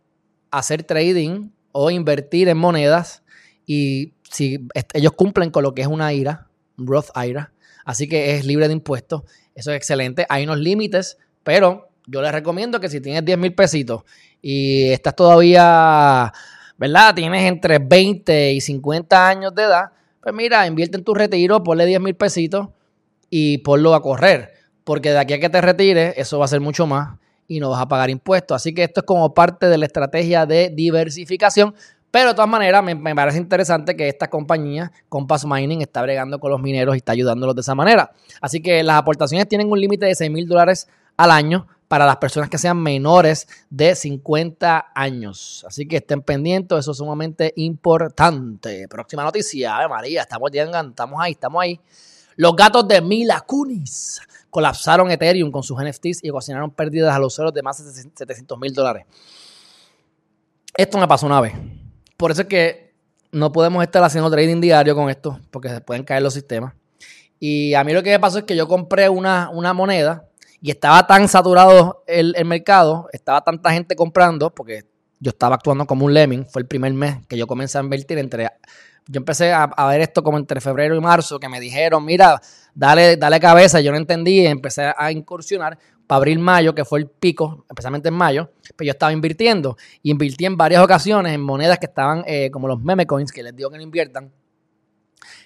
hacer 0.52 0.84
trading 0.84 1.50
o 1.72 1.90
invertir 1.90 2.48
en 2.50 2.58
monedas 2.58 3.24
y 3.70 4.14
si 4.24 4.68
ellos 4.94 5.12
cumplen 5.14 5.52
con 5.52 5.62
lo 5.62 5.76
que 5.76 5.84
es 5.84 5.88
una 5.88 6.12
IRA, 6.12 6.48
Roth 6.78 7.10
IRA, 7.16 7.52
así 7.86 8.08
que 8.08 8.36
es 8.36 8.46
libre 8.46 8.68
de 8.68 8.74
impuestos, 8.74 9.22
eso 9.54 9.70
es 9.72 9.78
excelente, 9.78 10.26
hay 10.30 10.46
unos 10.46 10.58
límites, 10.58 11.20
pero 11.44 11.90
yo 12.08 12.24
les 12.24 12.32
recomiendo 12.32 12.80
que 12.80 12.90
si 12.90 13.00
tienes 13.00 13.24
10 13.24 13.38
mil 13.38 13.54
pesitos 13.54 14.02
y 14.42 14.90
estás 14.90 15.16
todavía, 15.16 16.34
¿verdad? 16.78 17.14
Tienes 17.14 17.44
entre 17.44 17.78
20 17.78 18.54
y 18.54 18.62
50 18.62 19.28
años 19.28 19.54
de 19.54 19.64
edad, 19.64 19.92
pues 20.20 20.34
mira, 20.34 20.66
invierte 20.66 20.98
en 20.98 21.04
tu 21.04 21.14
retiro, 21.14 21.62
ponle 21.62 21.86
10 21.86 22.02
mil 22.02 22.16
pesitos 22.16 22.70
y 23.30 23.60
ponlo 23.60 23.94
a 23.94 24.02
correr 24.02 24.60
porque 24.90 25.12
de 25.12 25.20
aquí 25.20 25.36
a 25.36 25.40
que 25.40 25.50
te 25.50 25.62
retires, 25.62 26.16
eso 26.18 26.40
va 26.40 26.46
a 26.46 26.48
ser 26.48 26.62
mucho 26.62 26.88
más. 26.88 27.20
y 27.48 27.60
no 27.60 27.70
vas 27.70 27.80
a 27.80 27.88
pagar 27.88 28.10
impuestos. 28.10 28.56
Así 28.56 28.74
que 28.74 28.84
esto 28.84 29.02
es 29.02 29.06
como 29.06 29.36
parte 29.36 29.68
de 29.68 29.78
la 29.78 29.86
estrategia 29.86 30.48
de 30.48 30.72
diversificación. 30.74 31.76
Pero 32.12 32.30
de 32.30 32.34
todas 32.34 32.50
maneras, 32.50 32.84
me, 32.84 33.16
parece 33.16 33.38
interesante 33.38 33.96
que 33.96 34.08
esta 34.08 34.30
compañía, 34.30 34.92
Compass 35.10 35.46
Mining, 35.46 35.82
está 35.82 36.02
bregando 36.02 36.40
con 36.40 36.50
los 36.52 36.60
mineros 36.60 36.96
y 36.96 36.98
está 36.98 37.12
ayudándolos 37.12 37.56
de 37.56 37.62
esa 37.62 37.76
manera. 37.76 38.12
Así 38.42 38.62
que 38.62 38.82
las 38.84 38.98
aportaciones 38.98 39.48
tienen 39.48 39.72
un 39.72 39.80
límite 39.80 40.08
de 40.08 40.16
6 40.16 40.32
mil 40.32 40.48
dólares 40.48 40.88
al 41.18 41.32
año 41.32 41.68
para 41.88 42.06
las 42.06 42.18
personas 42.18 42.50
que 42.50 42.58
sean 42.58 42.78
menores 42.78 43.48
de 43.70 43.96
50 43.96 44.92
años. 44.96 45.66
Así 45.68 45.88
que 45.88 45.98
estén 45.98 46.22
pendientes, 46.22 46.80
eso 46.80 46.92
es 46.92 46.98
sumamente 46.98 47.54
importante. 47.58 48.88
Próxima 48.88 49.24
noticia, 49.24 49.76
Ave 49.76 49.90
María, 49.90 50.22
estamos, 50.22 50.52
estamos 50.54 51.20
ahí, 51.20 51.32
estamos 51.32 51.62
ahí. 51.62 51.80
Los 52.36 52.56
gatos 52.56 52.88
de 52.88 53.02
Mila 53.02 53.42
Kunis 53.42 54.22
colapsaron 54.50 55.12
Ethereum 55.12 55.52
con 55.52 55.62
sus 55.62 55.78
NFTs 55.78 56.24
y 56.24 56.30
ocasionaron 56.30 56.72
pérdidas 56.72 57.16
a 57.16 57.20
los 57.20 57.36
ceros 57.36 57.54
de 57.54 57.62
más 57.62 57.84
de 57.84 57.92
700 57.92 58.58
mil 58.58 58.74
dólares. 58.74 59.06
Esto 60.76 60.98
me 60.98 61.08
pasó 61.08 61.26
una 61.26 61.42
vez. 61.42 61.54
Por 62.20 62.32
eso 62.32 62.42
es 62.42 62.48
que 62.50 62.92
no 63.32 63.54
podemos 63.54 63.82
estar 63.82 64.04
haciendo 64.04 64.30
trading 64.30 64.60
diario 64.60 64.94
con 64.94 65.10
esto, 65.10 65.40
porque 65.52 65.70
se 65.70 65.80
pueden 65.80 66.04
caer 66.04 66.22
los 66.22 66.34
sistemas. 66.34 66.74
Y 67.40 67.74
a 67.76 67.86
mí 67.86 67.94
lo 67.94 68.04
que 68.04 68.10
me 68.10 68.20
pasó 68.20 68.40
es 68.40 68.44
que 68.44 68.58
yo 68.58 68.68
compré 68.68 69.08
una, 69.08 69.50
una 69.52 69.72
moneda 69.74 70.28
y 70.62 70.70
estaba 70.70 71.08
tan 71.08 71.30
saturado 71.30 72.04
el, 72.08 72.36
mercado, 72.44 73.08
estaba 73.14 73.40
tanta 73.40 73.72
gente 73.72 73.96
comprando, 73.96 74.54
porque 74.54 74.84
yo 75.22 75.30
estaba 75.30 75.56
actuando 75.56 75.86
como 75.86 76.08
un 76.08 76.14
lemming. 76.14 76.46
Fue 76.46 76.62
el 76.62 76.68
primer 76.68 76.92
mes 76.92 77.26
que 77.26 77.38
yo 77.38 77.48
comencé 77.48 77.78
a 77.78 77.82
invertir 77.82 78.18
entre. 78.18 78.50
Yo 79.12 79.18
empecé 79.18 79.52
a, 79.52 79.68
ver 79.88 80.02
esto 80.02 80.22
como 80.22 80.38
entre 80.38 80.62
febrero 80.62 80.96
y 80.96 81.00
marzo, 81.00 81.40
que 81.40 81.50
me 81.50 81.60
dijeron, 81.60 82.06
mira, 82.06 82.40
dale, 82.76 83.18
dale 83.18 83.40
cabeza. 83.40 83.82
Yo 83.82 83.92
no 83.92 83.98
entendí 83.98 84.46
empecé 84.46 84.94
a 84.96 85.12
incursionar 85.12 85.80
para 86.10 86.18
abril, 86.18 86.40
mayo, 86.40 86.74
que 86.74 86.84
fue 86.86 86.98
el 86.98 87.08
pico, 87.08 87.66
especialmente 87.70 88.10
en 88.10 88.16
mayo, 88.16 88.50
pues 88.76 88.88
yo 88.88 88.92
estaba 88.92 89.12
invirtiendo. 89.12 89.78
Y 90.02 90.10
invertí 90.10 90.44
en 90.46 90.58
varias 90.58 90.84
ocasiones 90.84 91.34
en 91.34 91.42
monedas 91.42 91.78
que 91.78 91.86
estaban 91.86 92.24
eh, 92.26 92.50
como 92.50 92.68
los 92.68 92.82
meme 92.82 93.06
coins, 93.06 93.32
que 93.32 93.44
les 93.44 93.56
digo 93.56 93.70
que 93.70 93.78
no 93.78 93.84
inviertan. 93.84 94.34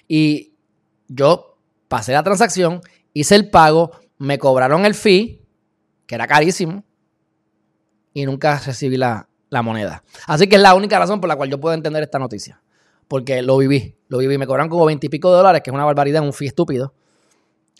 Y 0.08 0.54
yo 1.06 1.58
pasé 1.86 2.12
la 2.12 2.22
transacción, 2.22 2.80
hice 3.12 3.34
el 3.34 3.50
pago, 3.50 3.92
me 4.16 4.38
cobraron 4.38 4.86
el 4.86 4.94
fee, 4.94 5.42
que 6.06 6.14
era 6.14 6.26
carísimo, 6.26 6.82
y 8.14 8.24
nunca 8.24 8.58
recibí 8.58 8.96
la, 8.96 9.28
la 9.50 9.60
moneda. 9.60 10.02
Así 10.26 10.46
que 10.46 10.56
es 10.56 10.62
la 10.62 10.74
única 10.74 10.98
razón 10.98 11.20
por 11.20 11.28
la 11.28 11.36
cual 11.36 11.50
yo 11.50 11.60
puedo 11.60 11.74
entender 11.74 12.02
esta 12.02 12.18
noticia. 12.18 12.63
Porque 13.08 13.42
lo 13.42 13.58
viví, 13.58 13.96
lo 14.08 14.18
viví. 14.18 14.38
Me 14.38 14.46
cobraron 14.46 14.68
como 14.68 14.84
20 14.86 15.06
y 15.06 15.08
pico 15.08 15.30
dólares, 15.30 15.62
que 15.62 15.70
es 15.70 15.74
una 15.74 15.84
barbaridad, 15.84 16.22
un 16.22 16.32
fee 16.32 16.46
estúpido. 16.46 16.94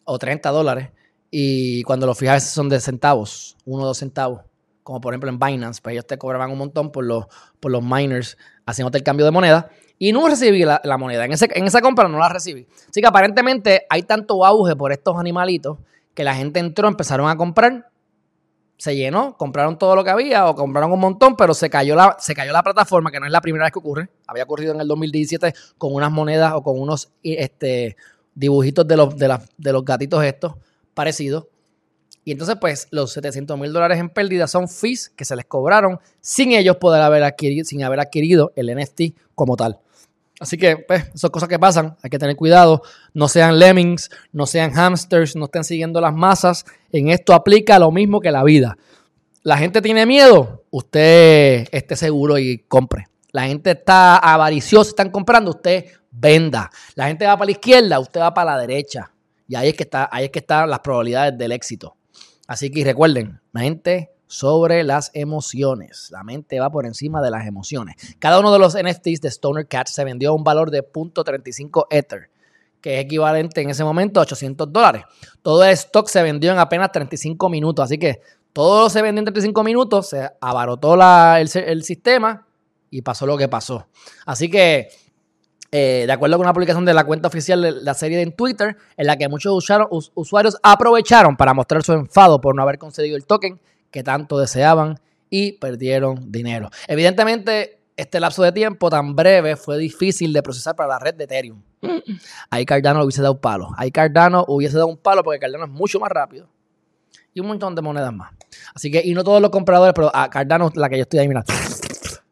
O 0.05 0.19
30 0.19 0.51
dólares. 0.51 0.91
Y 1.31 1.83
cuando 1.83 2.07
los 2.07 2.17
fijas 2.17 2.49
son 2.49 2.69
de 2.69 2.79
centavos, 2.81 3.57
uno 3.65 3.83
o 3.83 3.87
dos 3.87 3.99
centavos, 3.99 4.43
como 4.85 5.01
por 5.01 5.15
ejemplo 5.15 5.31
en 5.31 5.39
Binance, 5.39 5.81
pues 5.83 5.95
ellos 5.95 6.07
te 6.07 6.19
cobraban 6.19 6.51
un 6.51 6.59
montón 6.59 6.93
por 6.93 7.05
los, 7.05 7.25
por 7.59 7.73
los 7.73 7.83
miners 7.83 8.37
haciéndote 8.67 8.99
el 8.99 9.05
cambio 9.05 9.25
de 9.25 9.33
moneda. 9.33 9.71
Y 9.99 10.13
no 10.13 10.29
recibí 10.29 10.65
la, 10.65 10.81
moneda. 10.99 11.25
En, 11.25 11.33
en 11.33 11.67
esa 11.67 11.81
compra 11.81 12.09
no 12.09 12.19
la 12.19 12.29
recibí. 12.29 12.67
Así 12.89 13.01
que 13.01 13.07
aparentemente 13.07 13.87
hay 13.89 14.03
tanto 14.03 14.45
auge 14.45 14.77
por 14.77 14.93
estos 14.93 15.17
animalitos 15.17 15.79
que 16.15 16.25
la 16.25 16.35
gente 16.35 16.61
entró, 16.61 16.89
empezaron 16.89 17.29
a 17.29 17.37
comprar, 17.37 17.91
se 18.77 18.97
llenó, 18.97 19.37
compraron 19.37 19.79
todo 19.79 19.95
lo 19.97 20.05
que 20.05 20.11
había 20.11 20.49
o 20.49 20.55
compraron 20.55 20.93
un 20.93 21.01
montón, 21.01 21.37
pero 21.37 21.55
se 21.55 21.71
cayó 21.71 21.95
la, 21.95 22.17
se 22.19 22.35
cayó 22.35 22.53
la 22.53 22.63
plataforma, 22.63 23.11
que 23.11 23.21
no 23.21 23.27
es 23.27 23.33
la 23.33 23.41
primera 23.41 23.65
vez 23.65 23.73
que 23.73 23.79
ocurre. 23.79 24.11
Había 24.27 24.45
ocurrido 24.45 24.75
en 24.75 24.81
el 24.81 24.89
2017 24.89 25.55
con 25.79 25.95
unas 25.95 26.11
monedas 26.11 26.53
o 26.55 26.63
con 26.63 26.81
unos 26.81 27.13
este, 27.23 27.97
dibujitos 28.35 28.87
de 28.87 28.97
los, 28.97 29.17
de, 29.17 29.39
de 29.57 29.73
los 29.73 29.85
gatitos 29.85 30.25
estos 30.25 30.55
parecido. 30.93 31.49
Y 32.25 32.33
entonces, 32.33 32.57
pues, 32.61 32.89
los 32.91 33.13
700 33.13 33.59
mil 33.59 33.73
dólares 33.73 33.99
en 33.99 34.09
pérdida 34.09 34.47
son 34.47 34.69
fees 34.69 35.11
que 35.11 35.27
se 35.27 35.37
les 35.37 35.45
cobraron 35.45 35.99
sin 36.21 36.53
ellos 36.53 36.77
poder 36.77 37.03
haber 37.03 37.23
adquirido, 37.23 37.65
sin 37.65 37.85
haber 37.85 38.01
adquirido 38.01 38.53
el 38.57 38.75
NFT 38.75 39.15
como 39.35 39.57
tal. 39.57 39.79
Así 40.41 40.59
que, 40.59 40.77
pues, 40.79 41.11
son 41.15 41.31
cosas 41.31 41.49
que 41.49 41.59
pasan, 41.59 41.97
hay 42.03 42.11
que 42.11 42.19
tener 42.19 42.35
cuidado. 42.35 42.83
No 43.13 43.29
sean 43.29 43.59
lemmings, 43.59 44.11
no 44.33 44.47
sean 44.47 44.73
hamsters, 44.73 45.37
no 45.37 45.45
estén 45.45 45.65
siguiendo 45.65 46.01
las 46.01 46.13
masas. 46.13 46.65
En 46.91 47.09
esto 47.09 47.35
aplica 47.35 47.79
lo 47.79 47.91
mismo 47.93 48.21
que 48.21 48.31
la 48.31 48.43
vida. 48.43 48.77
La 49.43 49.59
gente 49.59 49.81
tiene 49.83 50.07
miedo, 50.07 50.65
usted 50.71 51.69
esté 51.71 51.97
seguro 51.97 52.39
y 52.39 52.59
compre. 52.67 53.07
La 53.31 53.47
gente 53.47 53.73
está 53.73 54.17
avariciosa, 54.17 54.91
están 54.91 55.11
comprando, 55.11 55.51
usted 55.51 55.87
venda. 56.11 56.71
La 56.95 57.09
gente 57.09 57.27
va 57.27 57.37
para 57.37 57.47
la 57.47 57.53
izquierda, 57.53 57.99
usted 57.99 58.21
va 58.21 58.33
para 58.33 58.53
la 58.53 58.61
derecha. 58.61 59.13
Y 59.47 59.55
ahí 59.55 59.69
es 59.69 59.75
que 59.75 59.83
está, 59.83 60.09
ahí 60.11 60.25
es 60.25 60.31
que 60.31 60.39
están 60.39 60.71
las 60.71 60.81
probabilidades 60.81 61.37
del 61.37 61.53
éxito. 61.53 61.97
Así 62.47 62.71
que 62.71 62.85
recuerden, 62.85 63.41
mente 63.53 64.14
sobre 64.27 64.85
las 64.85 65.11
emociones. 65.15 66.09
La 66.11 66.23
mente 66.23 66.59
va 66.61 66.71
por 66.71 66.87
encima 66.87 67.23
de 67.23 67.31
las 67.31 67.47
emociones. 67.47 67.97
Cada 68.19 68.41
uno 68.41 68.53
de 68.53 68.59
los 68.59 68.75
NFTs 68.75 69.21
de 69.21 69.29
Stoner 69.29 69.67
Cat 69.67 69.89
se 69.89 70.05
vendió 70.05 70.31
a 70.31 70.33
un 70.33 70.45
valor 70.45 70.71
de 70.71 70.83
0.35 70.83 71.87
Ether, 71.91 72.31
que 72.81 72.99
es 72.99 73.05
equivalente 73.05 73.61
en 73.61 73.71
ese 73.71 73.85
momento 73.85 74.21
a 74.21 74.25
800 74.25 74.73
dólares. 74.73 75.05
Todo 75.43 75.65
el 75.65 75.71
stock 75.71 76.09
se 76.09 76.23
vendió 76.23 76.53
en 76.53 76.59
apenas 76.59 76.93
35 76.93 77.49
minutos. 77.49 77.85
Así 77.85 77.99
que 77.99 78.21
todo 78.53 78.89
se 78.89 79.03
vendió 79.03 79.21
en 79.21 79.27
35 79.27 79.65
minutos, 79.65 80.09
se 80.11 80.31
abarotó 80.41 80.97
el, 81.37 81.83
sistema 81.83 82.47
y 82.91 83.03
pasó 83.03 83.27
lo 83.27 83.37
que 83.37 83.49
pasó. 83.49 83.89
Así 84.27 84.49
que 84.49 84.89
eh, 85.73 86.05
de 86.07 86.13
acuerdo 86.13 86.37
con 86.37 86.47
una 86.47 86.53
publicación 86.53 86.85
de 86.85 86.95
la 86.95 87.05
cuenta 87.05 87.27
oficial 87.27 87.61
de 87.61 87.73
la 87.73 87.95
serie 87.95 88.23
en 88.23 88.31
Twitter, 88.31 88.77
en 88.97 89.07
la 89.09 89.17
que 89.17 89.29
muchos 89.29 89.53
usuarios 90.15 90.57
aprovecharon 90.63 91.37
para 91.37 91.53
mostrar 91.53 91.83
su 91.83 91.95
enfado 91.95 92.41
por 92.41 92.55
no 92.55 92.63
haber 92.63 92.79
conseguido 92.79 93.17
el 93.17 93.27
token 93.27 93.61
que 93.95 94.03
tanto 94.03 94.41
deseaban 94.41 94.99
y 95.31 95.53
perdieron 95.53 96.33
dinero. 96.33 96.69
Evidentemente, 96.89 97.79
este 97.97 98.19
lapso 98.19 98.43
de 98.43 98.51
tiempo 98.51 98.91
tan 98.91 99.15
breve 99.15 99.55
fue 99.55 99.79
difícil 99.79 100.33
de 100.33 100.43
procesar 100.43 100.75
para 100.75 100.89
la 100.89 100.99
red 100.99 101.15
de 101.15 101.23
Ethereum. 101.23 101.63
Ahí 102.51 102.67
Cardano 102.67 103.05
hubiese 103.05 103.23
dado 103.23 103.35
un 103.35 103.41
palo. 103.41 103.71
Ahí 103.77 103.93
Cardano 103.93 104.45
hubiese 104.49 104.79
dado 104.79 104.89
un 104.89 104.97
palo 104.97 105.23
porque 105.23 105.39
Cardano 105.39 105.67
es 105.67 105.71
mucho 105.71 106.01
más 106.01 106.11
rápido. 106.11 106.49
Y 107.35 107.39
un 107.39 107.47
montón 107.47 107.77
de 107.77 107.83
monedas 107.83 108.13
más. 108.13 108.33
Así 108.75 108.91
que, 108.91 109.01
y 109.05 109.15
no 109.15 109.23
todos 109.23 109.41
los 109.41 109.51
compradores, 109.51 109.95
pero 109.95 110.11
a 110.13 110.29
Cardano, 110.29 110.73
la 110.75 110.89
que 110.89 110.97
yo 110.97 111.03
estoy 111.03 111.21
ahí, 111.21 111.29
mira. 111.29 111.45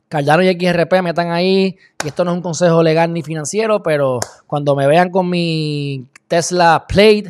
Cardano 0.08 0.42
y 0.42 0.52
XRP 0.52 0.94
me 1.00 1.10
están 1.10 1.30
ahí. 1.30 1.76
Y 2.04 2.08
esto 2.08 2.24
no 2.24 2.32
es 2.32 2.38
un 2.38 2.42
consejo 2.42 2.82
legal 2.82 3.12
ni 3.12 3.22
financiero, 3.22 3.84
pero 3.84 4.18
cuando 4.48 4.74
me 4.74 4.88
vean 4.88 5.10
con 5.10 5.30
mi 5.30 6.08
Tesla 6.26 6.86
Plaid, 6.88 7.28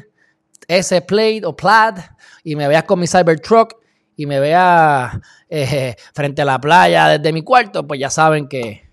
S 0.68 1.02
Plaid 1.02 1.46
o 1.46 1.54
Plaid, 1.54 1.96
y 2.44 2.56
me 2.56 2.66
veas 2.66 2.84
con 2.84 2.98
mi 2.98 3.06
Cybertruck 3.06 3.81
y 4.22 4.26
me 4.26 4.38
veas 4.38 5.18
eh, 5.48 5.96
frente 6.14 6.42
a 6.42 6.44
la 6.44 6.60
playa 6.60 7.08
desde 7.08 7.32
mi 7.32 7.42
cuarto, 7.42 7.86
pues 7.86 7.98
ya 7.98 8.08
saben 8.08 8.48
que, 8.48 8.90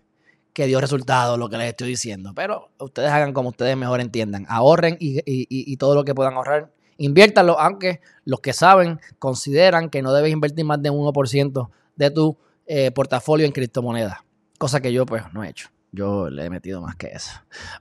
dio 0.55 0.81
resultado 0.81 1.37
lo 1.37 1.47
que 1.47 1.55
les 1.55 1.69
estoy 1.69 1.87
diciendo. 1.87 2.33
Pero 2.35 2.71
ustedes 2.79 3.09
hagan 3.11 3.31
como 3.31 3.47
ustedes 3.47 3.77
mejor 3.77 4.01
entiendan. 4.01 4.45
Ahorren 4.49 4.97
y, 4.99 5.21
y 5.25 5.77
todo 5.77 5.95
lo 5.95 6.03
que 6.03 6.13
puedan 6.13 6.33
ahorrar, 6.33 6.73
inviértanlo, 6.97 7.57
aunque 7.57 8.01
los 8.25 8.41
que 8.41 8.51
saben 8.51 8.99
consideran 9.19 9.89
que 9.89 10.01
no 10.01 10.11
debes 10.11 10.33
invertir 10.33 10.65
más 10.65 10.81
de 10.81 10.89
un 10.89 11.05
1% 11.05 11.69
de 11.95 12.11
tu 12.11 12.37
eh, 12.65 12.91
portafolio 12.91 13.45
en 13.45 13.53
criptomonedas. 13.53 14.17
Cosa 14.57 14.81
que 14.81 14.91
yo 14.91 15.05
pues 15.05 15.23
no 15.31 15.45
he 15.45 15.49
hecho. 15.49 15.69
Yo 15.93 16.29
le 16.29 16.43
he 16.43 16.49
metido 16.49 16.81
más 16.81 16.95
que 16.95 17.07
eso. 17.07 17.31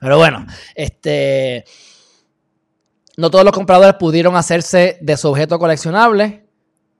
Pero 0.00 0.18
bueno, 0.18 0.46
este... 0.76 1.64
No 3.16 3.30
todos 3.32 3.44
los 3.44 3.52
compradores 3.52 3.96
pudieron 3.98 4.36
hacerse 4.36 4.98
de 5.00 5.16
su 5.16 5.28
objeto 5.28 5.58
coleccionable, 5.58 6.47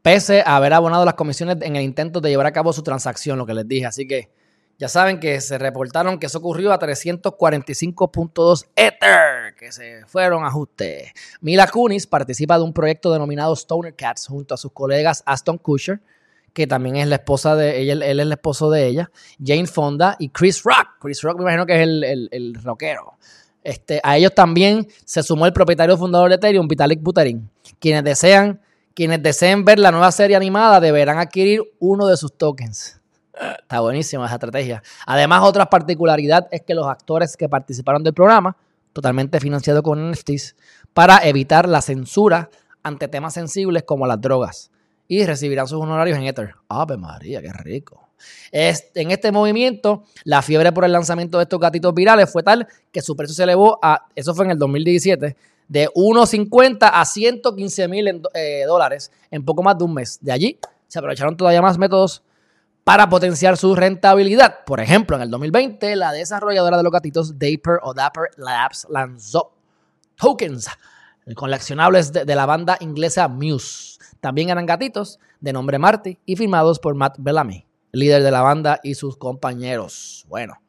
pese 0.09 0.41
a 0.41 0.57
haber 0.57 0.73
abonado 0.73 1.05
las 1.05 1.13
comisiones 1.13 1.59
en 1.61 1.77
el 1.77 1.83
intento 1.83 2.23
de 2.23 2.31
llevar 2.31 2.47
a 2.47 2.53
cabo 2.53 2.73
su 2.73 2.83
transacción, 2.83 3.37
lo 3.37 3.45
que 3.45 3.53
les 3.53 3.69
dije. 3.69 3.85
Así 3.85 4.09
que 4.09 4.31
ya 4.79 4.89
saben 4.89 5.21
que 5.21 5.39
se 5.43 5.59
reportaron 5.59 6.19
que 6.19 6.25
eso 6.25 6.39
ocurrió 6.39 6.73
a 6.73 6.79
345.2 6.79 8.69
Ether, 8.75 9.55
que 9.59 9.71
se 9.71 10.07
fueron 10.07 10.47
ajustes. 10.47 11.13
Mila 11.43 11.67
Kunis 11.67 12.07
participa 12.07 12.57
de 12.57 12.65
un 12.65 12.73
proyecto 12.73 13.13
denominado 13.13 13.53
Stoner 13.55 13.95
Cats 13.95 14.29
junto 14.29 14.55
a 14.55 14.57
sus 14.57 14.73
colegas 14.73 15.23
Aston 15.27 15.59
Kutcher, 15.59 16.01
que 16.55 16.67
también 16.67 16.97
es 16.97 17.07
la 17.07 17.17
esposa 17.17 17.55
de 17.55 17.79
ella, 17.79 17.93
él 17.93 18.03
es 18.03 18.19
el 18.19 18.33
esposo 18.33 18.71
de 18.71 18.87
ella, 18.87 19.11
Jane 19.45 19.67
Fonda 19.67 20.17
y 20.19 20.31
Chris 20.31 20.63
Rock. 20.63 20.89
Chris 21.03 21.21
Rock 21.21 21.37
me 21.37 21.43
imagino 21.43 21.67
que 21.67 21.75
es 21.75 21.83
el, 21.83 22.29
el, 22.33 22.55
rockero. 22.65 23.19
Este, 23.63 24.01
a 24.03 24.17
ellos 24.17 24.35
también 24.35 24.89
se 25.05 25.23
sumó 25.23 25.45
el 25.45 25.53
propietario 25.53 25.99
fundador 25.99 26.31
de 26.31 26.37
Ethereum, 26.37 26.67
Vitalik 26.67 27.03
Buterin. 27.03 27.51
Quienes 27.79 28.05
desean, 28.05 28.63
quienes 28.99 29.23
deseen 29.23 29.65
ver 29.65 29.79
la 29.79 29.93
nueva 29.93 30.11
serie 30.11 30.35
animada 30.35 30.81
deberán 30.81 31.19
adquirir 31.19 31.63
uno 31.79 32.09
de 32.09 32.17
sus 32.17 32.37
tokens. 32.37 33.01
Está 33.33 33.79
buenísima 33.79 34.27
esa 34.27 34.35
estrategia. 34.35 34.83
Además, 35.07 35.45
otra 35.45 35.71
particularidad 35.71 36.49
es 36.51 36.63
que 36.63 36.75
los 36.75 36.85
actores 36.89 37.37
que 37.37 37.49
participaron 37.49 38.03
del 38.03 38.13
programa, 38.13 38.57
totalmente 38.93 39.39
financiado 39.39 39.85
con 39.85 40.11
NFTs, 40.11 40.57
para 40.95 41.19
evitar 41.19 41.69
la 41.69 41.81
censura 41.81 42.51
ante 42.83 43.07
temas 43.07 43.35
sensibles 43.35 43.85
como 43.85 44.05
las 44.05 44.21
drogas 44.21 44.73
y 45.07 45.25
recibirán 45.25 45.69
sus 45.69 45.81
honorarios 45.81 46.19
en 46.19 46.25
Ether. 46.25 46.57
Ave 46.69 46.97
María, 46.97 47.41
qué 47.41 47.53
rico. 47.53 48.08
En 48.53 49.11
este 49.11 49.33
movimiento, 49.33 50.05
la 50.25 50.43
fiebre 50.43 50.73
por 50.73 50.85
el 50.85 50.93
lanzamiento 50.93 51.39
de 51.39 51.45
estos 51.45 51.61
gatitos 51.61 51.95
virales 51.95 52.31
fue 52.31 52.43
tal 52.43 52.67
que 52.93 53.03
su 53.03 53.17
precio 53.17 53.35
se 53.35 53.43
elevó 53.43 53.79
a, 53.83 54.07
eso 54.15 54.35
fue 54.35 54.45
en 54.45 54.53
el 54.53 54.59
2017, 54.59 55.37
de 55.69 55.89
1.50 55.91 56.91
a 56.93 57.05
115 57.05 57.89
mil 57.89 58.23
eh, 58.35 58.65
dólares 58.67 59.13
en 59.31 59.45
poco 59.45 59.63
más 59.63 59.77
de 59.77 59.85
un 59.85 59.95
mes. 59.95 60.19
De 60.21 60.33
allí 60.33 60.59
se 60.87 60.99
aprovecharon 60.99 61.37
todavía 61.37 61.63
más 61.63 61.79
métodos 61.79 62.23
para 62.85 63.09
potenciar 63.09 63.59
su 63.59 63.75
rentabilidad. 63.75 64.65
Por 64.65 64.81
ejemplo, 64.81 65.17
en 65.17 65.23
el 65.23 65.31
2020, 65.31 65.95
la 65.97 66.13
desarrolladora 66.13 66.79
de 66.79 66.83
los 66.83 66.93
gatitos 66.93 67.39
Dapper 67.39 67.81
o 67.83 67.93
Dapper 67.93 68.31
Labs 68.39 68.87
lanzó 68.89 69.53
tokens 70.17 70.69
coleccionables 71.35 72.13
de, 72.13 72.25
de 72.25 72.35
la 72.35 72.47
banda 72.47 72.79
inglesa 72.81 73.29
Muse. 73.29 73.99
También 74.21 74.49
eran 74.49 74.65
gatitos 74.65 75.21
de 75.41 75.53
nombre 75.53 75.79
Marty 75.79 76.19
y 76.25 76.37
firmados 76.37 76.79
por 76.79 76.95
Matt 76.95 77.17
Bellamy, 77.19 77.67
líder 77.93 78.23
de 78.23 78.31
la 78.31 78.43
banda 78.43 78.81
y 78.83 78.95
sus 78.95 79.17
compañeros. 79.17 80.25
Bueno, 80.29 80.61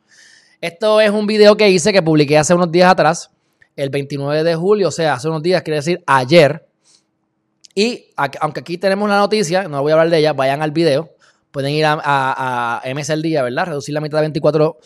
esto 0.62 1.00
es 1.02 1.12
un 1.12 1.28
video 1.28 1.56
que 1.56 1.70
hice 1.70 1.94
que 1.94 2.02
publiqué 2.02 2.38
hace 2.38 2.54
unos 2.54 2.72
días 2.72 2.92
atrás, 2.92 3.32
el 3.76 3.90
29 3.90 4.44
de 4.44 4.56
julio, 4.56 4.90
o 4.90 4.92
sea, 4.92 5.14
hace 5.14 5.30
unos 5.30 5.42
días, 5.42 5.62
quiere 5.62 5.78
decir 5.78 6.04
ayer. 6.06 6.68
Y 7.74 8.08
aunque 8.42 8.60
aquí 8.60 8.78
tenemos 8.78 9.08
la 9.10 9.18
noticia, 9.18 9.68
no 9.68 9.82
voy 9.82 9.92
a 9.92 9.96
hablar 9.96 10.10
de 10.10 10.18
ella, 10.18 10.34
vayan 10.34 10.62
al 10.62 10.72
video. 10.72 11.12
Pueden 11.52 11.72
ir 11.72 11.86
a, 11.86 11.98
a, 12.04 12.82
MS 12.94 13.10
al 13.12 13.22
día, 13.22 13.42
¿verdad? 13.42 13.68
Reducir 13.68 13.94
la 13.94 14.02
mitad 14.02 14.18
de 14.18 14.24
24 14.24 14.78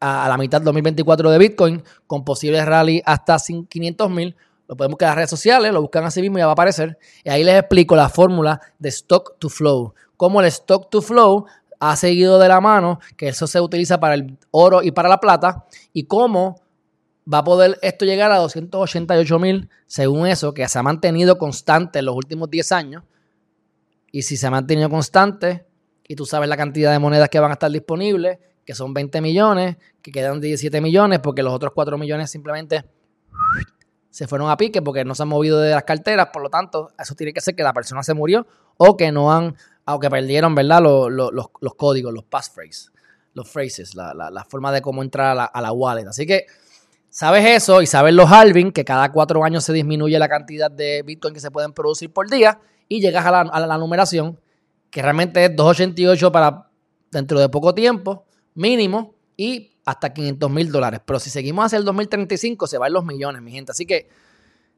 a, 0.00 0.28
la 0.28 0.36
mitad 0.36 0.60
2024 0.60 1.30
de 1.30 1.38
Bitcoin 1.38 1.82
con 2.06 2.24
posibles 2.24 2.64
rally 2.66 3.02
hasta 3.04 3.36
500 3.38 4.10
mil. 4.10 4.36
Lo 4.66 4.76
pueden 4.76 4.90
buscar 4.90 5.06
en 5.06 5.10
las 5.10 5.16
redes 5.16 5.30
sociales, 5.30 5.72
lo 5.72 5.80
buscan 5.82 6.04
así 6.04 6.20
mismo 6.20 6.38
y 6.38 6.40
ya 6.40 6.46
va 6.46 6.52
a 6.52 6.54
aparecer. 6.54 6.98
Y 7.24 7.30
ahí 7.30 7.44
les 7.44 7.56
explico 7.56 7.96
la 7.96 8.08
fórmula 8.08 8.60
de 8.78 8.88
stock 8.88 9.38
to 9.38 9.48
flow. 9.48 9.94
Cómo 10.16 10.40
el 10.40 10.46
stock 10.48 10.90
to 10.90 11.02
flow 11.02 11.46
ha 11.80 11.96
seguido 11.96 12.38
de 12.38 12.48
la 12.48 12.60
mano, 12.60 13.00
que 13.16 13.28
eso 13.28 13.46
se 13.46 13.60
utiliza 13.60 13.98
para 13.98 14.14
el 14.14 14.38
oro 14.50 14.82
y 14.82 14.90
para 14.90 15.08
la 15.08 15.18
plata, 15.18 15.64
y 15.92 16.04
cómo 16.04 16.60
va 17.32 17.38
a 17.38 17.44
poder 17.44 17.78
esto 17.82 18.04
llegar 18.04 18.30
a 18.30 18.38
288 18.38 19.38
mil, 19.38 19.68
según 19.86 20.26
eso, 20.26 20.52
que 20.52 20.68
se 20.68 20.78
ha 20.78 20.82
mantenido 20.82 21.38
constante 21.38 22.00
en 22.00 22.04
los 22.06 22.14
últimos 22.14 22.50
10 22.50 22.72
años. 22.72 23.04
Y 24.12 24.22
si 24.22 24.36
se 24.36 24.46
ha 24.46 24.50
mantenido 24.50 24.90
constante, 24.90 25.66
y 26.06 26.16
tú 26.16 26.26
sabes 26.26 26.48
la 26.48 26.56
cantidad 26.56 26.92
de 26.92 26.98
monedas 26.98 27.28
que 27.28 27.40
van 27.40 27.50
a 27.50 27.54
estar 27.54 27.70
disponibles, 27.70 28.38
que 28.64 28.74
son 28.74 28.92
20 28.92 29.20
millones, 29.20 29.76
que 30.02 30.12
quedan 30.12 30.40
17 30.40 30.80
millones, 30.80 31.20
porque 31.20 31.42
los 31.42 31.52
otros 31.52 31.72
4 31.74 31.96
millones 31.96 32.30
simplemente 32.30 32.84
se 34.10 34.26
fueron 34.26 34.50
a 34.50 34.56
pique 34.56 34.82
porque 34.82 35.04
no 35.04 35.14
se 35.14 35.22
han 35.22 35.28
movido 35.28 35.60
de 35.60 35.70
las 35.70 35.84
carteras, 35.84 36.28
por 36.32 36.42
lo 36.42 36.50
tanto, 36.50 36.90
eso 36.98 37.14
tiene 37.14 37.32
que 37.32 37.40
ser 37.40 37.54
que 37.54 37.62
la 37.62 37.72
persona 37.72 38.02
se 38.02 38.12
murió 38.12 38.46
o 38.76 38.96
que 38.96 39.12
no 39.12 39.32
han, 39.32 39.56
aunque 39.90 40.10
perdieron, 40.10 40.54
¿verdad? 40.54 40.80
Los, 40.82 41.74
códigos, 41.76 42.12
los 42.12 42.24
passphrases, 42.24 42.92
los 43.34 43.48
phrases, 43.48 43.94
la, 43.94 44.46
forma 44.48 44.72
de 44.72 44.80
cómo 44.80 45.02
entrar 45.02 45.32
a 45.32 45.34
la, 45.34 45.44
a 45.44 45.72
wallet. 45.72 46.06
Así 46.06 46.26
que 46.26 46.46
sabes 47.08 47.44
eso 47.44 47.82
y 47.82 47.86
sabes 47.86 48.14
los 48.14 48.30
halving, 48.30 48.72
que 48.72 48.84
cada 48.84 49.10
cuatro 49.12 49.44
años 49.44 49.64
se 49.64 49.72
disminuye 49.72 50.18
la 50.18 50.28
cantidad 50.28 50.70
de 50.70 51.02
Bitcoin 51.02 51.34
que 51.34 51.40
se 51.40 51.50
pueden 51.50 51.72
producir 51.72 52.12
por 52.12 52.30
día 52.30 52.60
y 52.88 53.00
llegas 53.00 53.26
a 53.26 53.30
la, 53.30 53.40
a 53.40 53.66
la 53.66 53.78
numeración, 53.78 54.38
que 54.90 55.02
realmente 55.02 55.44
es 55.44 55.56
288 55.56 56.32
para 56.32 56.68
dentro 57.10 57.40
de 57.40 57.48
poco 57.48 57.74
tiempo, 57.74 58.24
mínimo, 58.54 59.14
y 59.36 59.72
hasta 59.84 60.12
500 60.12 60.50
mil 60.50 60.70
dólares. 60.70 61.00
Pero 61.04 61.18
si 61.18 61.30
seguimos 61.30 61.66
hacia 61.66 61.78
el 61.78 61.84
2035, 61.84 62.66
se 62.66 62.78
van 62.78 62.92
los 62.92 63.04
millones, 63.04 63.42
mi 63.42 63.50
gente. 63.50 63.72
Así 63.72 63.86
que 63.86 64.08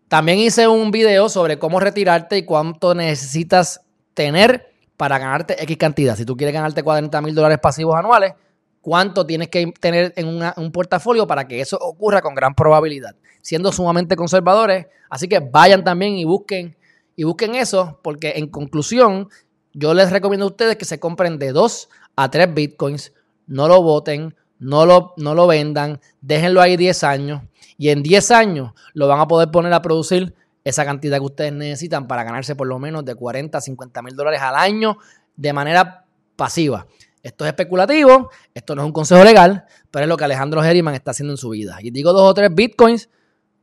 también 0.09 0.39
hice 0.39 0.69
un 0.69 0.91
video 0.91 1.29
sobre 1.29 1.59
cómo 1.59 1.81
retirarte 1.81 2.39
y 2.39 2.45
cuánto 2.45 2.95
necesitas 2.95 3.81
tener 4.15 4.72
para 5.03 5.19
ganarte 5.19 5.61
X 5.61 5.77
cantidad. 5.79 6.15
Si 6.15 6.25
tú 6.25 6.37
quieres 6.37 6.55
ganarte 6.55 6.81
40 6.81 7.21
mil 7.23 7.35
dólares 7.35 7.59
pasivos 7.61 7.97
anuales, 7.97 8.35
¿cuánto 8.81 9.27
tienes 9.27 9.49
que 9.49 9.73
tener 9.81 10.13
en 10.15 10.29
un 10.29 10.71
portafolio 10.71 11.27
para 11.27 11.49
que 11.49 11.61
eso 11.61 11.77
ocurra 11.81 12.23
con 12.23 12.37
gran 12.37 12.55
probabilidad? 12.55 13.17
Siendo 13.41 13.73
sumamente 13.73 14.15
conservadores. 14.15 14.87
Así 15.11 15.27
que 15.27 15.41
vayan 15.41 15.83
también 15.83 16.13
y 16.15 16.25
busquen, 16.25 16.77
y 17.17 17.25
busquen 17.25 17.57
eso, 17.57 17.99
porque 18.05 18.35
en 18.37 18.47
conclusión, 18.47 19.29
yo 19.73 19.93
les 19.93 20.13
recomiendo 20.13 20.47
a 20.47 20.51
ustedes 20.51 20.77
que 20.77 20.85
se 20.85 21.01
compren 21.01 21.37
de 21.37 21.51
2 21.51 21.89
a 22.15 22.31
3 22.31 22.55
bitcoins, 22.55 23.13
no 23.49 23.67
lo 23.67 23.83
voten, 23.83 24.37
no 24.61 24.87
lo, 24.87 25.15
no 25.17 25.35
lo 25.35 25.49
vendan, 25.49 25.99
déjenlo 26.21 26.61
ahí 26.61 26.77
10 26.77 27.03
años 27.03 27.43
y 27.77 27.89
en 27.89 28.05
10 28.05 28.31
años 28.31 28.71
lo 28.95 29.09
van 29.09 29.19
a 29.19 29.27
poder 29.27 29.51
poner 29.51 29.73
a 29.73 29.83
producir 29.83 30.33
esa 30.65 30.85
cantidad 30.85 31.19
que 31.19 31.25
ustedes 31.25 31.53
necesitan 31.53 32.07
para 32.07 32.25
ganarse 32.25 32.55
por 32.55 32.67
lo 32.67 32.79
menos 32.79 33.05
de 33.05 33.15
40 33.15 33.59
a 33.59 33.61
50 33.61 34.03
mil 34.03 34.15
dólares 34.15 34.41
al 34.41 34.55
año 34.55 34.99
de 35.37 35.53
manera 35.53 36.05
pasiva. 36.37 36.87
Esto 37.23 37.45
es 37.45 37.51
especulativo, 37.51 38.31
esto 38.53 38.75
no 38.75 38.83
es 38.83 38.87
un 38.87 38.93
consejo 38.93 39.23
legal, 39.23 39.65
pero 39.91 40.05
es 40.05 40.09
lo 40.09 40.17
que 40.17 40.25
Alejandro 40.25 40.63
Herriman 40.63 40.95
está 40.95 41.13
haciendo 41.13 41.33
en 41.33 41.37
su 41.37 41.51
vida. 41.51 41.79
Y 41.81 41.91
digo 41.91 42.13
dos 42.13 42.29
o 42.29 42.35
tres 42.35 42.53
bitcoins 42.53 43.09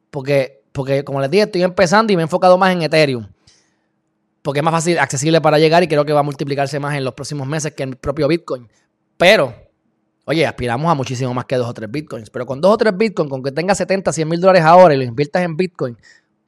porque, 0.10 0.62
porque 0.72 1.04
como 1.04 1.20
les 1.20 1.30
dije, 1.30 1.44
estoy 1.44 1.64
empezando 1.64 2.14
y 2.14 2.16
me 2.16 2.22
he 2.22 2.24
enfocado 2.24 2.58
más 2.58 2.72
en 2.74 2.82
Ethereum. 2.82 3.28
Porque 4.42 4.60
es 4.60 4.64
más 4.64 4.74
fácil, 4.74 4.98
accesible 4.98 5.42
para 5.42 5.60
llegar 5.60 5.84
y 5.84 5.88
creo 5.88 6.06
que 6.06 6.14
va 6.14 6.22
a 6.22 6.24
multiplicarse 6.24 6.80
más 6.80 6.96
en 6.96 7.04
los 7.04 7.14
próximos 7.14 7.48
meses 7.48 7.74
que 7.74 7.84
el 7.84 7.98
propio 7.98 8.28
Bitcoin. 8.28 8.70
Pero 9.18 9.54
Oye, 10.30 10.46
aspiramos 10.46 10.92
a 10.92 10.94
muchísimo 10.94 11.34
más 11.34 11.46
que 11.46 11.56
dos 11.56 11.68
o 11.68 11.74
tres 11.74 11.90
bitcoins, 11.90 12.30
pero 12.30 12.46
con 12.46 12.62
dos 12.62 12.72
o 12.72 12.78
tres 12.78 12.96
bitcoins, 12.96 13.32
con 13.32 13.42
que 13.42 13.52
tengas 13.52 13.80
70, 13.80 14.14
100 14.14 14.30
mil 14.30 14.40
dólares 14.40 14.62
ahora 14.62 14.94
y 14.94 14.98
lo 14.98 15.04
inviertas 15.04 15.42
en 15.42 15.58
bitcoin, 15.58 15.98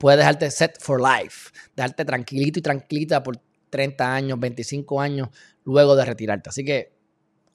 puedes 0.01 0.17
dejarte 0.17 0.49
set 0.49 0.81
for 0.81 0.99
life, 0.99 1.51
dejarte 1.75 2.03
tranquilito 2.03 2.57
y 2.57 2.63
tranquilita 2.63 3.21
por 3.21 3.39
30 3.69 4.15
años, 4.15 4.39
25 4.39 4.99
años 4.99 5.29
luego 5.63 5.95
de 5.95 6.03
retirarte. 6.03 6.49
Así 6.49 6.65
que 6.65 6.91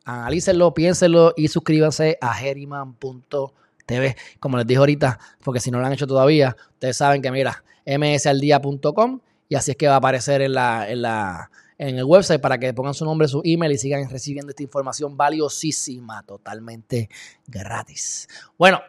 analícenlo, 0.04 0.72
piénsenlo 0.72 1.34
y 1.36 1.48
suscríbanse 1.48 2.18
a 2.20 2.32
geriman.tv, 2.34 4.16
como 4.38 4.58
les 4.58 4.66
dije 4.66 4.78
ahorita, 4.78 5.18
porque 5.42 5.58
si 5.58 5.72
no 5.72 5.80
lo 5.80 5.86
han 5.86 5.92
hecho 5.92 6.06
todavía, 6.06 6.56
ustedes 6.74 6.96
saben 6.96 7.20
que 7.20 7.32
mira, 7.32 7.64
msaldía.com 7.84 9.20
y 9.48 9.56
así 9.56 9.72
es 9.72 9.76
que 9.76 9.88
va 9.88 9.94
a 9.94 9.98
aparecer 9.98 10.40
en 10.40 10.54
la, 10.54 10.88
en 10.88 11.02
la 11.02 11.50
en 11.78 11.98
el 11.98 12.04
website 12.04 12.40
para 12.40 12.58
que 12.58 12.72
pongan 12.72 12.94
su 12.94 13.04
nombre, 13.04 13.26
su 13.28 13.42
email 13.44 13.72
y 13.72 13.76
sigan 13.76 14.08
recibiendo 14.08 14.50
esta 14.50 14.62
información 14.62 15.16
valiosísima, 15.16 16.22
totalmente 16.22 17.10
gratis. 17.46 18.28
Bueno, 18.56 18.80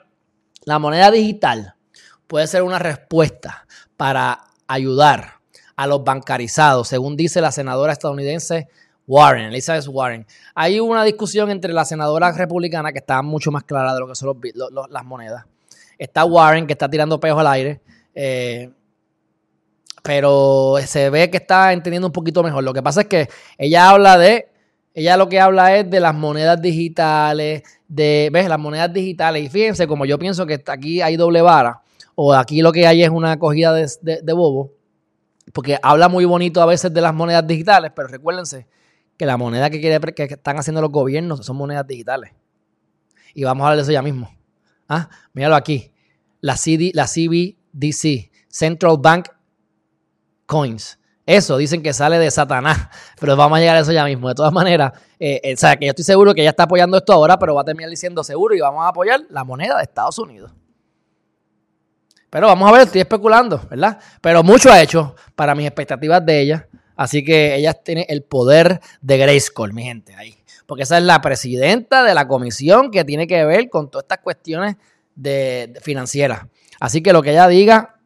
la 0.63 0.80
moneda 0.80 1.12
digital 1.12 1.77
puede 2.28 2.48
ser 2.48 2.63
una 2.63 2.80
respuesta 2.80 3.66
para 3.96 4.46
ayudar 4.68 5.36
a 5.76 5.88
los 5.88 6.04
bancarizados, 6.04 6.88
según 6.88 7.16
dice 7.16 7.42
la 7.42 7.52
senadora 7.52 7.94
estadounidense 7.94 8.68
Warren, 9.08 9.46
Elizabeth 9.46 9.88
Warren. 9.88 10.26
Hay 10.54 10.80
una 10.80 11.04
discusión 11.04 11.50
entre 11.50 11.72
la 11.72 11.86
senadora 11.86 12.32
republicana 12.32 12.92
que 12.92 13.00
está 13.00 13.22
mucho 13.22 13.52
más 13.52 13.63
clara 13.63 13.94
de 13.94 14.00
lo 14.02 14.08
que 14.08 14.16
son 14.16 14.40
las 14.90 15.06
monedas. 15.06 15.46
Está 15.98 16.26
Warren 16.26 16.68
que 16.68 16.74
está 16.74 16.90
tirando 16.90 17.20
peos 17.20 17.40
al 17.40 17.48
aire. 17.48 17.82
Eh, 18.13 18.70
pero 20.04 20.76
se 20.86 21.10
ve 21.10 21.30
que 21.30 21.38
está 21.38 21.74
entendiendo 21.74 22.08
un 22.08 22.13
poquito 22.13 22.42
mejor. 22.42 22.63
Lo 22.63 22.74
que 22.74 22.82
pasa 22.82 23.02
es 23.02 23.08
que 23.08 23.28
ella 23.58 23.90
habla 23.90 24.18
de, 24.18 24.48
ella 24.94 25.18
lo 25.18 25.28
que 25.28 25.40
habla 25.40 25.76
es 25.76 25.90
de 25.90 26.00
las 26.00 26.16
monedas 26.16 26.62
digitales, 26.62 27.63
de, 27.88 28.30
¿ves? 28.32 28.48
Las 28.48 28.58
monedas 28.58 28.92
digitales. 28.94 29.44
Y 29.44 29.50
fíjense, 29.50 29.86
como 29.86 30.06
yo 30.06 30.18
pienso 30.18 30.46
que 30.46 30.63
aquí 30.66 31.02
hay 31.02 31.18
doble 31.18 31.42
vara, 31.42 31.82
o 32.19 32.34
aquí 32.34 32.63
lo 32.63 32.71
que 32.71 32.88
hay 32.88 33.03
es 33.03 33.12
una 33.12 33.34
acogida 33.34 33.73
de, 33.75 34.34
bobo, 34.34 34.73
porque 35.53 35.77
habla 35.84 36.10
muy 36.10 36.25
bonito 36.25 36.63
a 36.63 36.65
veces 36.65 36.91
de 36.91 36.99
las 36.99 37.13
monedas 37.13 37.45
digitales, 37.45 37.91
pero 37.95 38.08
recuérdense 38.08 38.67
que 39.15 39.27
la 39.27 39.38
moneda 39.38 39.69
que, 39.69 39.80
quiere, 39.80 39.99
que 40.13 40.23
están 40.23 40.58
haciendo 40.58 40.82
los 40.82 40.89
gobiernos 40.89 41.45
son 41.45 41.58
monedas 41.58 41.86
digitales. 41.86 42.32
Y 43.36 43.43
vamos 43.43 43.62
a 43.62 43.67
hablar 43.67 43.77
de 43.77 43.84
eso 43.84 43.91
ya 43.91 44.01
mismo. 44.01 44.36
¿Ah? 44.89 45.10
Míralo 45.34 45.56
aquí. 45.56 45.91
La, 46.41 46.58
CD, 46.58 46.89
la 46.95 47.06
CBDC, 47.06 48.32
Central 48.49 48.97
Bank 48.99 49.27
coins. 50.47 50.97
Eso 51.23 51.58
dicen 51.58 51.84
que 51.84 51.93
sale 51.93 52.17
de 52.17 52.32
Satanás, 52.32 52.88
pero 53.19 53.36
vamos 53.36 53.58
a 53.58 53.60
llegar 53.60 53.75
a 53.75 53.82
eso 53.82 53.91
ya 53.91 54.06
mismo. 54.06 54.27
De 54.27 54.34
todas 54.34 54.51
maneras, 54.51 54.91
eh, 55.19 55.39
eh, 55.43 55.53
o 55.53 55.58
sea, 55.58 55.75
que 55.75 55.86
yo 55.86 55.91
estoy 55.91 56.06
seguro 56.06 56.34
que 56.34 56.41
ella 56.41 56.49
está 56.49 56.63
apoyando 56.63 56.97
esto 56.97 57.13
ahora, 57.13 57.38
pero 57.38 57.53
va 57.53 57.62
a 57.62 57.65
terminar 57.65 57.91
diciendo 57.91 58.23
seguro 58.23 58.56
y 58.56 58.60
vamos 58.60 58.84
a 58.84 58.88
apoyar 58.88 59.21
la 59.30 59.43
moneda 59.43 59.77
de 59.77 59.84
Estados 59.84 60.17
Unidos. 60.17 60.51
Pero 62.30 62.48
vamos 62.48 62.70
a 62.70 62.74
ver, 62.74 62.82
estoy 62.82 63.02
especulando, 63.02 63.66
¿verdad? 63.70 64.00
Pero 64.22 64.44
mucho 64.44 64.72
ha 64.72 64.82
hecho 64.82 65.16
para 65.36 65.56
mis 65.56 65.66
expectativas 65.66 66.26
de 66.26 66.42
ella. 66.42 66.68
Así 66.96 67.24
que 67.24 67.56
ella 67.56 67.74
tiene 67.74 68.06
el 68.10 68.24
poder 68.24 68.82
de 69.02 69.18
Grayskull, 69.18 69.74
mi 69.74 69.84
gente, 69.84 70.16
ahí. 70.16 70.36
Porque 70.66 70.84
esa 70.84 70.98
es 70.98 71.04
la 71.04 71.22
presidenta 71.22 72.04
de 72.04 72.13
la 72.13 72.28
comisión 72.28 72.92
que 72.92 73.06
tiene 73.06 73.28
que 73.28 73.46
ver 73.46 73.70
con 73.70 73.90
todas 73.90 74.04
estas 74.04 74.20
cuestiones 74.20 74.76
de 75.16 75.74
financieras. 75.82 76.42
Así 76.80 77.02
que 77.02 77.13
lo 77.13 77.22
que 77.22 77.32
ella 77.32 77.48
diga, 77.48 78.00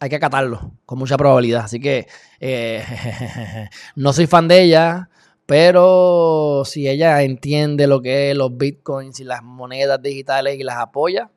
hay 0.00 0.10
que 0.10 0.16
acatarlo 0.16 0.72
con 0.84 0.98
mucha 0.98 1.16
probabilidad. 1.16 1.64
Así 1.64 1.80
que 1.80 2.06
eh, 2.40 2.84
no 3.96 4.12
soy 4.12 4.26
fan 4.26 4.48
de 4.48 4.62
ella, 4.62 5.08
pero 5.46 6.62
si 6.64 6.88
ella 6.88 7.22
entiende 7.22 7.86
lo 7.86 8.02
que 8.02 8.30
es 8.30 8.36
los 8.36 8.56
bitcoins 8.56 9.20
y 9.20 9.24
las 9.24 9.42
monedas 9.42 10.02
digitales 10.02 10.58
y 10.58 10.62
las 10.62 10.78
apoya, 10.78 11.30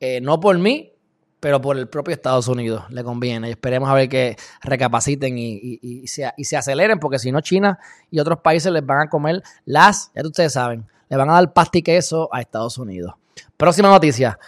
eh, 0.00 0.20
no 0.20 0.40
por 0.40 0.58
mí, 0.58 0.93
pero 1.44 1.60
por 1.60 1.76
el 1.76 1.88
propio 1.88 2.14
Estados 2.14 2.48
Unidos 2.48 2.84
le 2.88 3.04
conviene. 3.04 3.48
Y 3.48 3.50
esperemos 3.50 3.90
a 3.90 3.92
ver 3.92 4.08
que 4.08 4.34
recapaciten 4.62 5.36
y, 5.36 6.06
se, 6.06 6.56
aceleren, 6.56 6.98
porque 6.98 7.18
si 7.18 7.30
no, 7.32 7.42
China 7.42 7.78
y 8.10 8.18
otros 8.18 8.38
países 8.40 8.72
les 8.72 8.86
van 8.86 9.08
a 9.08 9.10
comer 9.10 9.42
las, 9.66 10.10
ya 10.14 10.22
ustedes 10.22 10.54
saben, 10.54 10.86
le 11.06 11.16
van 11.18 11.28
a 11.28 11.34
dar 11.34 11.52
pasta 11.52 11.76
y 11.76 11.82
queso 11.82 12.30
a 12.32 12.40
Estados 12.40 12.78
Unidos. 12.78 13.12
Próxima 13.58 13.90
noticia. 13.90 14.38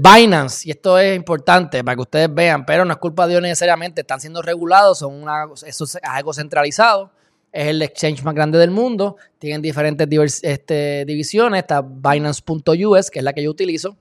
Binance, 0.00 0.66
y 0.66 0.70
esto 0.70 0.98
es 0.98 1.14
importante 1.14 1.84
para 1.84 1.96
que 1.96 2.00
ustedes 2.00 2.34
vean, 2.34 2.64
pero 2.64 2.86
no 2.86 2.92
es 2.92 2.98
culpa 2.98 3.26
de 3.26 3.34
ellos 3.34 3.42
necesariamente, 3.42 4.00
están 4.00 4.22
siendo 4.22 4.40
regulados, 4.40 5.00
son 5.00 5.12
una, 5.12 5.44
eso 5.66 5.84
es 5.84 5.98
algo 6.02 6.32
centralizado, 6.32 7.10
es 7.52 7.68
el 7.68 7.82
exchange 7.82 8.22
más 8.22 8.34
grande 8.34 8.56
del 8.56 8.70
mundo, 8.70 9.18
tienen 9.38 9.60
diferentes 9.60 10.40
este, 10.44 11.04
divisiones, 11.04 11.60
está 11.60 11.82
Binance.us, 11.82 13.10
que 13.10 13.18
es 13.18 13.22
la 13.22 13.34
que 13.34 13.42
yo 13.42 13.50
utilizo, 13.50 13.98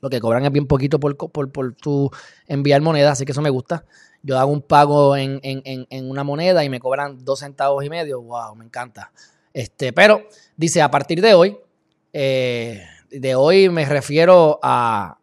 lo 0.00 0.10
que 0.10 0.20
cobran 0.20 0.44
es 0.44 0.52
bien 0.52 0.66
poquito 0.66 1.00
por, 1.00 1.16
por, 1.16 1.74
tu 1.74 2.10
enviar 2.46 2.80
moneda, 2.80 3.12
así 3.12 3.24
que 3.24 3.32
eso 3.32 3.42
me 3.42 3.50
gusta. 3.50 3.84
Yo 4.22 4.38
hago 4.38 4.52
un 4.52 4.62
pago 4.62 5.16
en, 5.16 5.40
una 5.90 6.24
moneda 6.24 6.64
y 6.64 6.68
me 6.68 6.80
cobran 6.80 7.24
dos 7.24 7.40
centavos 7.40 7.84
y 7.84 7.90
medio, 7.90 8.20
wow, 8.20 8.54
me 8.54 8.64
encanta. 8.64 9.12
Este, 9.52 9.92
pero 9.92 10.22
dice, 10.56 10.82
a 10.82 10.90
partir 10.90 11.20
de 11.20 11.34
hoy, 11.34 11.58
eh, 12.12 12.82
de 13.10 13.34
hoy 13.34 13.68
me 13.68 13.84
refiero 13.84 14.58
a, 14.62 15.18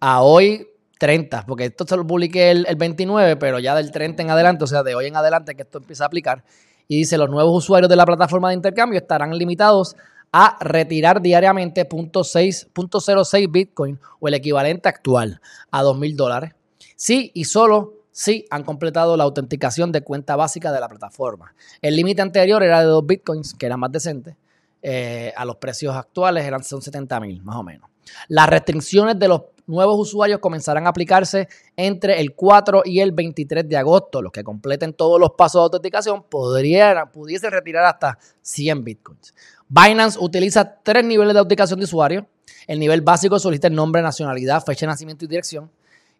a 0.00 0.22
hoy 0.22 0.66
30, 0.98 1.46
porque 1.46 1.66
esto 1.66 1.86
se 1.86 1.96
lo 1.96 2.06
publiqué 2.06 2.50
el, 2.50 2.76
29, 2.76 3.36
pero 3.36 3.58
ya 3.58 3.74
del 3.74 3.90
30 3.90 4.22
en 4.22 4.30
adelante, 4.30 4.64
o 4.64 4.66
sea, 4.66 4.82
de 4.82 4.94
hoy 4.94 5.06
en 5.06 5.16
adelante 5.16 5.54
que 5.54 5.62
esto 5.62 5.78
empieza 5.78 6.04
a 6.04 6.06
aplicar. 6.08 6.44
Y 6.88 6.96
dice, 6.96 7.16
los 7.18 7.30
nuevos 7.30 7.56
usuarios 7.56 7.88
de 7.88 7.96
la 7.96 8.04
plataforma 8.04 8.48
de 8.48 8.54
intercambio 8.54 8.98
estarán 8.98 9.36
limitados 9.36 9.96
a 10.32 10.56
retirar 10.60 11.22
diariamente 11.22 11.88
0.06 11.88 13.50
Bitcoin 13.50 13.98
o 14.20 14.28
el 14.28 14.34
equivalente 14.34 14.88
actual 14.88 15.40
a 15.70 15.82
2.000 15.82 16.16
dólares. 16.16 16.54
Sí 16.96 17.30
y 17.34 17.44
solo 17.44 17.94
si 18.10 18.44
han 18.50 18.64
completado 18.64 19.16
la 19.16 19.24
autenticación 19.24 19.92
de 19.92 20.00
cuenta 20.02 20.34
básica 20.34 20.72
de 20.72 20.80
la 20.80 20.88
plataforma. 20.88 21.54
El 21.80 21.94
límite 21.94 22.20
anterior 22.20 22.62
era 22.62 22.80
de 22.80 22.86
2 22.86 23.06
Bitcoins, 23.06 23.54
que 23.54 23.66
era 23.66 23.76
más 23.76 23.92
decente. 23.92 24.36
Eh, 24.82 25.32
a 25.36 25.44
los 25.44 25.56
precios 25.56 25.94
actuales 25.94 26.44
eran 26.44 26.64
son 26.64 26.82
70 26.82 27.20
mil, 27.20 27.42
más 27.42 27.56
o 27.56 27.62
menos. 27.62 27.88
Las 28.28 28.48
restricciones 28.48 29.18
de 29.18 29.28
los 29.28 29.42
nuevos 29.66 29.98
usuarios 30.00 30.40
comenzarán 30.40 30.86
a 30.86 30.90
aplicarse 30.90 31.48
entre 31.76 32.20
el 32.20 32.34
4 32.34 32.82
y 32.84 33.00
el 33.00 33.12
23 33.12 33.68
de 33.68 33.76
agosto. 33.76 34.22
Los 34.22 34.32
que 34.32 34.42
completen 34.42 34.94
todos 34.94 35.20
los 35.20 35.32
pasos 35.36 35.60
de 35.60 35.64
autenticación 35.64 36.24
podrían, 36.24 37.10
pudiesen 37.12 37.52
retirar 37.52 37.84
hasta 37.84 38.18
100 38.42 38.82
bitcoins. 38.82 39.34
Binance 39.68 40.18
utiliza 40.20 40.80
tres 40.82 41.04
niveles 41.04 41.34
de 41.34 41.40
autenticación 41.40 41.78
de 41.78 41.84
usuario. 41.84 42.26
El 42.66 42.78
nivel 42.80 43.02
básico 43.02 43.38
solicita 43.38 43.68
el 43.68 43.74
nombre, 43.74 44.00
nacionalidad, 44.02 44.64
fecha 44.64 44.86
de 44.86 44.88
nacimiento 44.88 45.24
y 45.24 45.28
dirección 45.28 45.70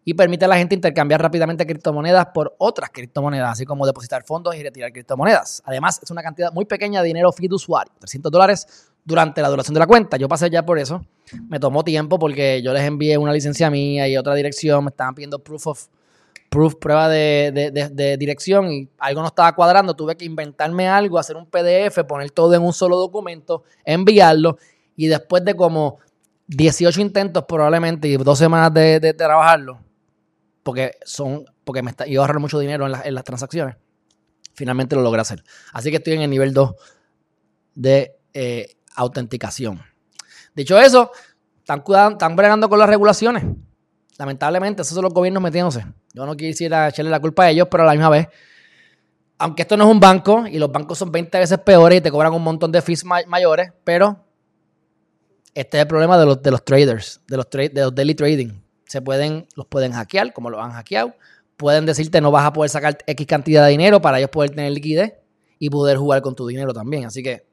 y 0.05 0.13
permite 0.13 0.45
a 0.45 0.47
la 0.47 0.57
gente 0.57 0.75
intercambiar 0.75 1.21
rápidamente 1.21 1.65
criptomonedas 1.65 2.27
por 2.33 2.55
otras 2.57 2.89
criptomonedas, 2.91 3.51
así 3.51 3.65
como 3.65 3.85
depositar 3.85 4.23
fondos 4.23 4.55
y 4.55 4.63
retirar 4.63 4.91
criptomonedas. 4.91 5.61
Además, 5.65 5.99
es 6.01 6.09
una 6.09 6.23
cantidad 6.23 6.51
muy 6.53 6.65
pequeña 6.65 7.01
de 7.01 7.07
dinero 7.07 7.31
fee 7.31 7.47
de 7.47 7.55
usuario, 7.55 7.91
300 7.99 8.31
dólares 8.31 8.67
durante 9.03 9.41
la 9.41 9.49
duración 9.49 9.73
de 9.73 9.79
la 9.79 9.87
cuenta. 9.87 10.17
Yo 10.17 10.27
pasé 10.27 10.49
ya 10.49 10.65
por 10.65 10.79
eso. 10.79 11.03
Me 11.47 11.59
tomó 11.59 11.83
tiempo 11.83 12.17
porque 12.17 12.61
yo 12.61 12.73
les 12.73 12.83
envié 12.83 13.17
una 13.17 13.33
licencia 13.33 13.69
mía 13.69 14.07
y 14.07 14.17
otra 14.17 14.35
dirección. 14.35 14.83
Me 14.85 14.89
estaban 14.89 15.15
pidiendo 15.15 15.39
proof 15.39 15.67
of 15.67 15.87
proof, 16.49 16.75
prueba 16.75 17.07
de, 17.07 18.17
dirección 18.19 18.71
y 18.71 18.89
algo 18.97 19.21
no 19.21 19.27
estaba 19.27 19.55
cuadrando. 19.55 19.95
Tuve 19.95 20.15
que 20.15 20.25
inventarme 20.25 20.87
algo, 20.87 21.19
hacer 21.19 21.37
un 21.37 21.45
PDF, 21.45 22.03
poner 22.07 22.31
todo 22.31 22.53
en 22.53 22.61
un 22.61 22.73
solo 22.73 22.97
documento, 22.97 23.63
enviarlo 23.85 24.57
y 24.95 25.07
después 25.07 25.45
de 25.45 25.55
como 25.55 25.99
18 26.47 26.99
intentos 27.01 27.45
probablemente 27.47 28.07
y 28.07 28.17
dos 28.17 28.37
semanas 28.37 28.73
de 28.73 29.13
trabajarlo, 29.13 29.79
porque 30.63 30.93
son 31.05 31.45
porque 31.69 31.83
me 31.83 31.91
está, 31.91 32.07
iba 32.07 32.19
a 32.19 32.25
ahorrar 32.25 32.39
mucho 32.39 32.57
dinero 32.57 32.87
en, 32.87 33.13
las 33.13 33.23
transacciones. 33.23 33.75
Finalmente 34.55 34.95
lo 34.95 35.03
logré 35.03 35.21
hacer. 35.21 35.43
Así 35.71 35.91
que 35.91 35.97
estoy 35.97 36.13
en 36.13 36.23
el 36.23 36.29
nivel 36.31 36.51
2 36.51 36.73
de 37.75 38.15
eh, 38.33 38.75
autenticación. 38.95 39.79
Dicho 40.55 40.79
eso, 40.79 41.11
están, 41.59 41.83
están 42.13 42.35
bregando 42.35 42.69
con 42.69 42.79
las 42.79 42.89
regulaciones. 42.89 43.45
Lamentablemente, 44.17 44.81
esos 44.81 44.95
son 44.95 45.03
los 45.03 45.13
gobiernos 45.13 45.43
metiéndose. 45.43 45.85
Yo 46.13 46.25
no 46.25 46.35
quisiera 46.35 46.89
echarle 46.89 47.11
la 47.11 47.19
culpa 47.19 47.43
a 47.43 47.49
ellos, 47.51 47.67
pero 47.69 47.83
a 47.83 47.85
la 47.85 47.91
misma 47.93 48.09
vez, 48.09 48.27
aunque 49.37 49.61
esto 49.61 49.77
no 49.77 49.85
es 49.85 49.91
un 49.91 49.99
banco 49.99 50.45
y 50.47 50.57
los 50.59 50.71
bancos 50.71 50.97
son 50.97 51.11
20 51.11 51.37
veces 51.37 51.57
peores 51.59 51.99
y 51.99 52.01
te 52.01 52.11
cobran 52.11 52.33
un 52.33 52.43
montón 52.43 52.71
de 52.71 52.81
fees 52.81 53.05
mayores, 53.05 53.71
pero 53.83 54.25
este 55.53 55.77
es 55.77 55.81
el 55.81 55.87
problema 55.87 56.17
de 56.17 56.25
los, 56.25 56.41
de 56.41 56.51
los 56.51 56.63
traders, 56.63 57.21
de 57.27 57.37
los, 57.37 57.47
los 57.73 57.95
daily 57.95 58.15
trading 58.15 58.51
se 58.89 59.03
pueden, 59.03 59.47
los 59.55 59.67
pueden 59.67 59.91
hackear, 59.91 60.33
como 60.33 60.49
lo 60.49 60.61
han 60.61 60.71
hackeado. 60.71 61.13
Pueden 61.57 61.85
decirte 61.85 62.21
no 62.21 62.31
vas 62.31 62.45
a 62.45 62.53
poder 62.53 62.71
sacar 62.71 62.97
X 63.05 63.27
cantidad 63.27 63.63
de 63.65 63.71
dinero 63.71 64.01
para 64.01 64.17
ellos 64.17 64.31
poder 64.31 64.49
tener 64.49 64.71
liquidez 64.71 65.13
y 65.59 65.69
poder 65.69 65.97
jugar 65.97 66.23
con 66.23 66.35
tu 66.35 66.47
dinero 66.47 66.73
también. 66.73 67.05
Así 67.05 67.21
que, 67.21 67.45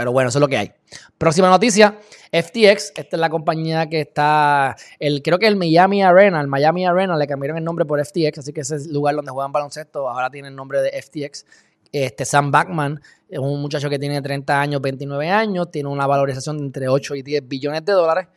pero 0.00 0.12
bueno, 0.12 0.30
eso 0.30 0.38
es 0.38 0.40
lo 0.40 0.48
que 0.48 0.56
hay. 0.56 0.72
Próxima 1.18 1.50
noticia, 1.50 1.98
FTX, 2.32 2.92
esta 2.96 3.16
es 3.16 3.18
la 3.20 3.28
compañía 3.28 3.86
que 3.86 4.00
está, 4.00 4.74
el, 4.98 5.20
creo 5.20 5.38
que 5.38 5.46
el 5.46 5.56
Miami 5.56 6.02
Arena, 6.02 6.40
el 6.40 6.46
Miami 6.46 6.86
Arena 6.86 7.18
le 7.18 7.26
cambiaron 7.26 7.58
el 7.58 7.64
nombre 7.64 7.84
por 7.84 8.02
FTX, 8.02 8.38
así 8.38 8.54
que 8.54 8.62
ese 8.62 8.76
es 8.76 8.86
el 8.86 8.94
lugar 8.94 9.14
donde 9.14 9.30
juegan 9.30 9.52
baloncesto, 9.52 10.08
ahora 10.08 10.30
tiene 10.30 10.48
el 10.48 10.56
nombre 10.56 10.80
de 10.80 11.02
FTX. 11.02 11.44
Este 11.92 12.24
Sam 12.24 12.50
Backman 12.50 12.98
es 13.28 13.38
un 13.38 13.60
muchacho 13.60 13.90
que 13.90 13.98
tiene 13.98 14.22
30 14.22 14.58
años, 14.58 14.80
29 14.80 15.28
años, 15.28 15.70
tiene 15.70 15.90
una 15.90 16.06
valorización 16.06 16.56
de 16.56 16.64
entre 16.64 16.88
8 16.88 17.16
y 17.16 17.22
10 17.22 17.46
billones 17.46 17.84
de 17.84 17.92
dólares. 17.92 18.28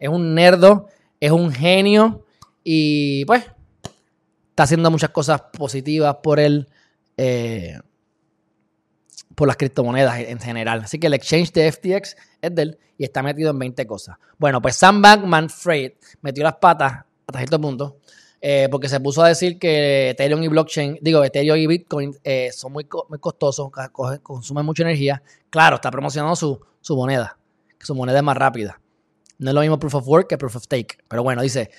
Es 0.00 0.08
un 0.08 0.34
nerdo 0.34 0.88
es 1.20 1.30
un 1.30 1.52
genio 1.52 2.24
y 2.64 3.24
pues 3.24 3.44
está 4.50 4.64
haciendo 4.64 4.90
muchas 4.90 5.10
cosas 5.10 5.42
positivas 5.56 6.16
por 6.24 6.40
él, 6.40 6.68
eh, 7.16 7.78
por 9.34 9.48
las 9.48 9.56
criptomonedas 9.56 10.18
en 10.20 10.38
general. 10.40 10.80
Así 10.84 10.98
que 10.98 11.06
el 11.06 11.14
exchange 11.14 11.52
de 11.52 11.70
FTX 11.70 12.16
es 12.40 12.54
de 12.54 12.62
él 12.62 12.78
y 12.98 13.04
está 13.04 13.22
metido 13.22 13.50
en 13.50 13.58
20 13.58 13.86
cosas. 13.86 14.16
Bueno, 14.38 14.60
pues 14.62 14.76
Sam 14.76 15.02
Bankman 15.02 15.50
Fried 15.50 15.92
metió 16.22 16.44
las 16.44 16.54
patas 16.56 17.04
hasta 17.26 17.38
cierto 17.38 17.60
punto. 17.60 17.98
Eh, 18.46 18.68
porque 18.70 18.90
se 18.90 19.00
puso 19.00 19.22
a 19.22 19.28
decir 19.28 19.58
que 19.58 20.10
Ethereum 20.10 20.42
y 20.42 20.48
blockchain, 20.48 20.98
digo, 21.00 21.24
Ethereum 21.24 21.56
y 21.56 21.66
Bitcoin 21.66 22.14
eh, 22.22 22.50
son 22.52 22.72
muy, 22.72 22.86
muy 23.08 23.18
costosos, 23.18 23.70
consumen 24.22 24.66
mucha 24.66 24.82
energía. 24.82 25.22
Claro, 25.48 25.76
está 25.76 25.90
promocionando 25.90 26.36
su, 26.36 26.60
su 26.82 26.94
moneda, 26.94 27.38
que 27.78 27.86
su 27.86 27.94
moneda 27.94 28.18
es 28.18 28.22
más 28.22 28.36
rápida. 28.36 28.78
No 29.38 29.48
es 29.48 29.54
lo 29.54 29.62
mismo 29.62 29.78
proof 29.78 29.94
of 29.94 30.06
work 30.06 30.28
que 30.28 30.36
proof 30.36 30.56
of 30.56 30.64
stake. 30.64 30.98
Pero 31.08 31.22
bueno, 31.22 31.40
dice, 31.40 31.70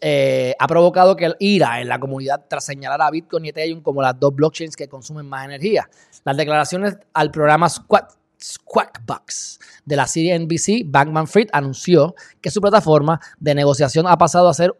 eh, 0.00 0.54
ha 0.58 0.66
provocado 0.66 1.14
que 1.16 1.26
el 1.26 1.36
IRA 1.38 1.80
en 1.80 1.88
la 1.88 2.00
comunidad 2.00 2.46
tras 2.48 2.64
señalar 2.64 3.02
a 3.02 3.10
Bitcoin 3.10 3.44
y 3.44 3.50
Ethereum 3.50 3.82
como 3.82 4.00
las 4.00 4.18
dos 4.18 4.34
blockchains 4.34 4.74
que 4.76 4.88
consumen 4.88 5.26
más 5.26 5.44
energía. 5.44 5.88
Las 6.24 6.36
declaraciones 6.36 6.96
al 7.12 7.30
programa 7.30 7.68
Squawkbox 7.68 9.60
de 9.84 9.96
la 9.96 10.06
serie 10.06 10.38
NBC, 10.38 10.84
Bankman 10.86 11.26
Fried 11.26 11.48
anunció 11.52 12.14
que 12.40 12.50
su 12.50 12.60
plataforma 12.60 13.20
de 13.38 13.54
negociación 13.54 14.06
ha 14.06 14.16
pasado 14.16 14.48
a 14.48 14.54
ser, 14.54 14.72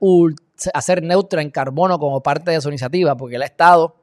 neutra 1.02 1.42
en 1.42 1.50
carbono 1.50 1.98
como 1.98 2.22
parte 2.22 2.50
de 2.52 2.60
su 2.60 2.68
iniciativa, 2.68 3.16
porque 3.16 3.36
el 3.36 3.42
Estado 3.42 3.96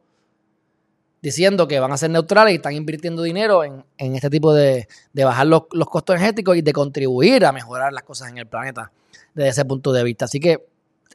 diciendo 1.22 1.68
que 1.68 1.80
van 1.80 1.92
a 1.92 1.98
ser 1.98 2.12
neutrales 2.12 2.54
y 2.54 2.58
están 2.58 2.74
invirtiendo 2.74 3.24
dinero 3.24 3.64
en, 3.64 3.84
este 3.98 4.30
tipo 4.30 4.54
de, 4.54 4.88
bajar 5.14 5.48
los, 5.48 5.64
costos 5.90 6.16
energéticos 6.16 6.56
y 6.56 6.62
de 6.62 6.72
contribuir 6.72 7.46
a 7.46 7.52
mejorar 7.52 7.92
las 7.92 8.04
cosas 8.04 8.30
en 8.30 8.38
el 8.38 8.48
planeta 8.48 8.92
desde 9.34 9.50
ese 9.50 9.66
punto 9.66 9.92
de 9.92 10.04
vista. 10.04 10.26
Así 10.26 10.40
que 10.40 10.70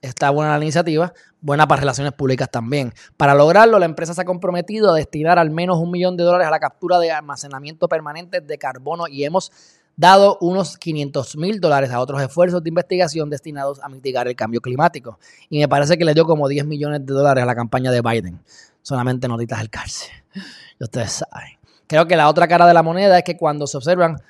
está 0.07 0.31
buena 0.31 0.57
la 0.57 0.65
iniciativa, 0.65 1.13
buena 1.41 1.67
para 1.67 1.81
relaciones 1.81 2.13
públicas 2.13 2.51
también. 2.51 2.93
Para 3.17 3.35
lograrlo, 3.35 3.79
la 3.79 3.87
empresa 3.87 4.15
se 4.15 4.21
ha 4.21 4.25
comprometido 4.25 4.93
a 4.93 4.97
destinar 4.97 5.39
al 5.39 5.51
menos 5.51 5.79
un 5.79 5.91
millón 5.91 6.17
de 6.17 6.25
dólares 6.25 6.47
a 6.47 6.51
la 6.51 6.61
captura 6.61 6.99
de 6.99 7.11
almacenamiento 7.11 7.89
permanente 7.89 8.41
de 8.41 8.59
carbono 8.59 9.09
y 9.09 9.25
hemos 9.25 9.53
dado 9.97 10.39
unos 10.41 10.77
500 10.77 11.37
mil 11.37 11.61
dólares 11.61 11.91
a 11.91 12.01
otros 12.01 12.21
esfuerzos 12.21 12.63
de 12.63 12.69
investigación 12.69 13.31
destinados 13.31 13.81
a 13.83 13.89
mitigar 13.89 14.27
el 14.27 14.37
cambio 14.37 14.61
climático. 14.61 15.19
Y 15.49 15.61
me 15.61 15.69
parece 15.69 15.97
que 15.97 16.05
le 16.05 16.15
dio 16.15 16.25
como 16.25 16.49
10 16.49 16.67
millones 16.67 17.07
de 17.07 17.13
dólares 17.13 17.43
a 17.43 17.47
la 17.47 17.55
campaña 17.55 17.91
de 17.91 18.01
Biden 18.01 18.41
solamente 18.85 19.27
notitas 19.27 19.59
del 19.59 19.71
cárcel. 19.71 20.11
Y 20.79 20.85
ustedes 20.85 21.13
saben. 21.13 21.59
Creo 21.89 22.07
que 22.07 22.17
la 22.17 22.29
otra 22.29 22.47
cara 22.47 22.67
de 22.67 22.75
la 22.75 22.83
moneda 22.83 23.19
es 23.19 23.25
que 23.25 23.37
cuando 23.37 23.67
se 23.67 23.77
observan 23.77 24.23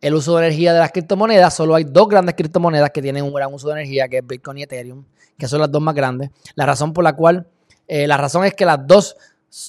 el 0.00 0.14
uso 0.14 0.36
de 0.36 0.46
energía 0.46 0.72
de 0.72 0.78
las 0.78 0.92
criptomonedas, 0.92 1.54
solo 1.54 1.74
hay 1.74 1.84
dos 1.84 2.08
grandes 2.08 2.34
criptomonedas 2.34 2.90
que 2.90 3.02
tienen 3.02 3.24
un 3.24 3.34
gran 3.34 3.52
uso 3.52 3.68
de 3.68 3.74
energía, 3.74 4.08
que 4.08 4.18
es 4.18 4.26
Bitcoin 4.26 4.58
y 4.58 4.62
Ethereum, 4.62 5.04
que 5.38 5.46
son 5.46 5.60
las 5.60 5.70
dos 5.70 5.82
más 5.82 5.94
grandes. 5.94 6.30
La 6.54 6.66
razón 6.66 6.92
por 6.92 7.04
la 7.04 7.14
cual, 7.14 7.46
eh, 7.86 8.06
la 8.06 8.16
razón 8.16 8.44
es 8.44 8.54
que 8.54 8.64
las 8.64 8.86
dos 8.86 9.16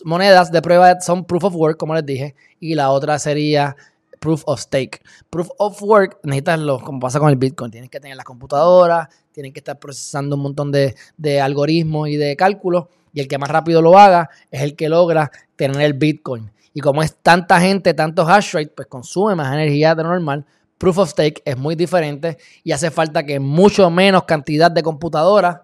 monedas 0.05 0.51
de 0.51 0.61
prueba 0.61 0.99
son 1.01 1.25
proof 1.25 1.45
of 1.45 1.55
work, 1.55 1.77
como 1.77 1.95
les 1.95 2.05
dije, 2.05 2.35
y 2.59 2.75
la 2.75 2.91
otra 2.91 3.19
sería 3.19 3.75
proof 4.19 4.43
of 4.45 4.59
stake. 4.61 5.01
Proof 5.29 5.49
of 5.57 5.81
work 5.83 6.19
necesitas 6.23 6.59
lo, 6.59 6.79
como 6.79 6.99
pasa 6.99 7.19
con 7.19 7.29
el 7.29 7.35
Bitcoin, 7.35 7.71
tienes 7.71 7.89
que 7.89 7.99
tener 7.99 8.15
las 8.15 8.25
computadoras, 8.25 9.09
tienen 9.31 9.51
que 9.51 9.59
estar 9.59 9.79
procesando 9.79 10.35
un 10.35 10.43
montón 10.43 10.71
de, 10.71 10.95
de 11.17 11.41
algoritmos 11.41 12.07
y 12.09 12.15
de 12.15 12.35
cálculos 12.35 12.85
y 13.13 13.19
el 13.19 13.27
que 13.27 13.37
más 13.37 13.49
rápido 13.49 13.81
lo 13.81 13.97
haga 13.97 14.29
es 14.49 14.61
el 14.61 14.75
que 14.75 14.89
logra 14.89 15.31
tener 15.55 15.81
el 15.81 15.93
Bitcoin. 15.93 16.51
Y 16.73 16.79
como 16.79 17.03
es 17.03 17.15
tanta 17.15 17.59
gente, 17.59 17.93
tantos 17.93 18.27
hash 18.27 18.53
rate, 18.53 18.73
pues 18.75 18.87
consume 18.87 19.35
más 19.35 19.53
energía 19.53 19.93
de 19.95 20.03
normal. 20.03 20.45
Proof 20.77 20.97
of 20.99 21.09
Stake 21.09 21.41
es 21.45 21.57
muy 21.57 21.75
diferente 21.75 22.37
y 22.63 22.71
hace 22.71 22.89
falta 22.89 23.23
que 23.23 23.39
mucho 23.39 23.89
menos 23.89 24.23
cantidad 24.23 24.71
de 24.71 24.81
computadoras 24.81 25.59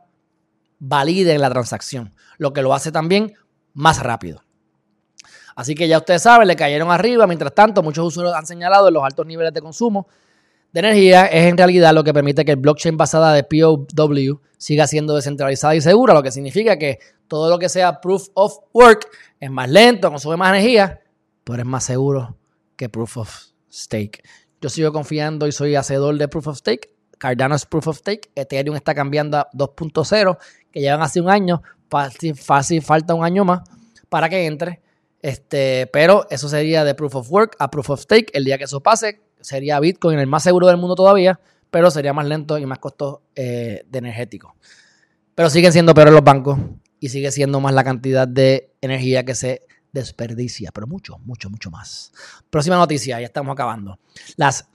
validen 0.79 1.41
la 1.41 1.49
transacción, 1.49 2.13
lo 2.37 2.53
que 2.53 2.61
lo 2.61 2.73
hace 2.73 2.91
también 2.91 3.33
más 3.73 4.03
rápido. 4.03 4.43
Así 5.55 5.73
que 5.73 5.87
ya 5.87 5.97
ustedes 5.97 6.21
saben, 6.21 6.47
le 6.47 6.55
cayeron 6.55 6.91
arriba. 6.91 7.25
Mientras 7.25 7.53
tanto, 7.55 7.81
muchos 7.81 8.05
usuarios 8.05 8.35
han 8.35 8.45
señalado 8.45 8.91
los 8.91 9.03
altos 9.03 9.25
niveles 9.25 9.53
de 9.53 9.61
consumo 9.61 10.07
de 10.71 10.79
energía 10.79 11.25
es 11.27 11.45
en 11.45 11.57
realidad 11.57 11.93
lo 11.93 12.03
que 12.03 12.13
permite 12.13 12.43
que 12.43 12.51
el 12.51 12.57
blockchain 12.57 12.97
basada 12.97 13.33
de 13.33 13.43
POW 13.43 14.41
siga 14.57 14.87
siendo 14.87 15.15
descentralizada 15.15 15.75
y 15.75 15.81
segura, 15.81 16.13
lo 16.13 16.23
que 16.23 16.31
significa 16.31 16.77
que 16.77 16.99
todo 17.27 17.49
lo 17.49 17.59
que 17.59 17.69
sea 17.69 18.01
proof 18.01 18.27
of 18.33 18.57
work 18.73 19.07
es 19.39 19.51
más 19.51 19.69
lento, 19.69 20.09
consume 20.09 20.37
más 20.37 20.49
energía, 20.49 21.01
pero 21.43 21.59
es 21.59 21.65
más 21.65 21.83
seguro 21.83 22.37
que 22.75 22.89
proof 22.89 23.17
of 23.17 23.35
stake. 23.71 24.23
Yo 24.61 24.69
sigo 24.69 24.91
confiando 24.91 25.47
y 25.47 25.51
soy 25.51 25.75
hacedor 25.75 26.17
de 26.17 26.27
proof 26.27 26.47
of 26.47 26.57
stake. 26.57 26.89
Cardano 27.17 27.55
es 27.55 27.65
proof 27.65 27.87
of 27.87 27.97
stake. 27.97 28.31
Ethereum 28.35 28.75
está 28.75 28.93
cambiando 28.95 29.37
a 29.37 29.49
2.0, 29.51 30.37
que 30.71 30.81
llevan 30.81 31.01
hace 31.01 31.21
un 31.21 31.29
año. 31.29 31.61
Fácil, 31.89 32.35
fácil, 32.35 32.81
falta 32.81 33.13
un 33.13 33.23
año 33.23 33.45
más 33.45 33.61
para 34.09 34.29
que 34.29 34.45
entre. 34.45 34.81
Este, 35.21 35.87
pero 35.91 36.27
eso 36.29 36.47
sería 36.49 36.83
de 36.83 36.95
proof 36.95 37.15
of 37.15 37.31
work 37.31 37.55
a 37.59 37.69
proof 37.69 37.89
of 37.91 38.01
stake. 38.01 38.31
El 38.33 38.45
día 38.45 38.57
que 38.57 38.65
eso 38.65 38.81
pase, 38.81 39.21
sería 39.41 39.79
Bitcoin 39.79 40.19
el 40.19 40.27
más 40.27 40.43
seguro 40.43 40.67
del 40.67 40.77
mundo 40.77 40.95
todavía, 40.95 41.39
pero 41.69 41.91
sería 41.91 42.13
más 42.13 42.27
lento 42.27 42.57
y 42.57 42.65
más 42.65 42.79
costo 42.79 43.23
eh, 43.35 43.83
de 43.87 43.99
energético. 43.99 44.55
Pero 45.35 45.49
siguen 45.49 45.71
siendo 45.71 45.93
peores 45.93 46.13
los 46.13 46.23
bancos 46.23 46.57
y 46.99 47.09
sigue 47.09 47.31
siendo 47.31 47.59
más 47.59 47.73
la 47.73 47.83
cantidad 47.83 48.27
de 48.27 48.73
energía 48.81 49.23
que 49.23 49.35
se 49.35 49.67
desperdicia, 49.91 50.71
pero 50.73 50.87
mucho, 50.87 51.17
mucho, 51.19 51.49
mucho 51.49 51.71
más. 51.71 52.11
Próxima 52.49 52.75
noticia, 52.75 53.19
ya 53.19 53.25
estamos 53.25 53.53
acabando. 53.53 53.99
Las, 54.35 54.67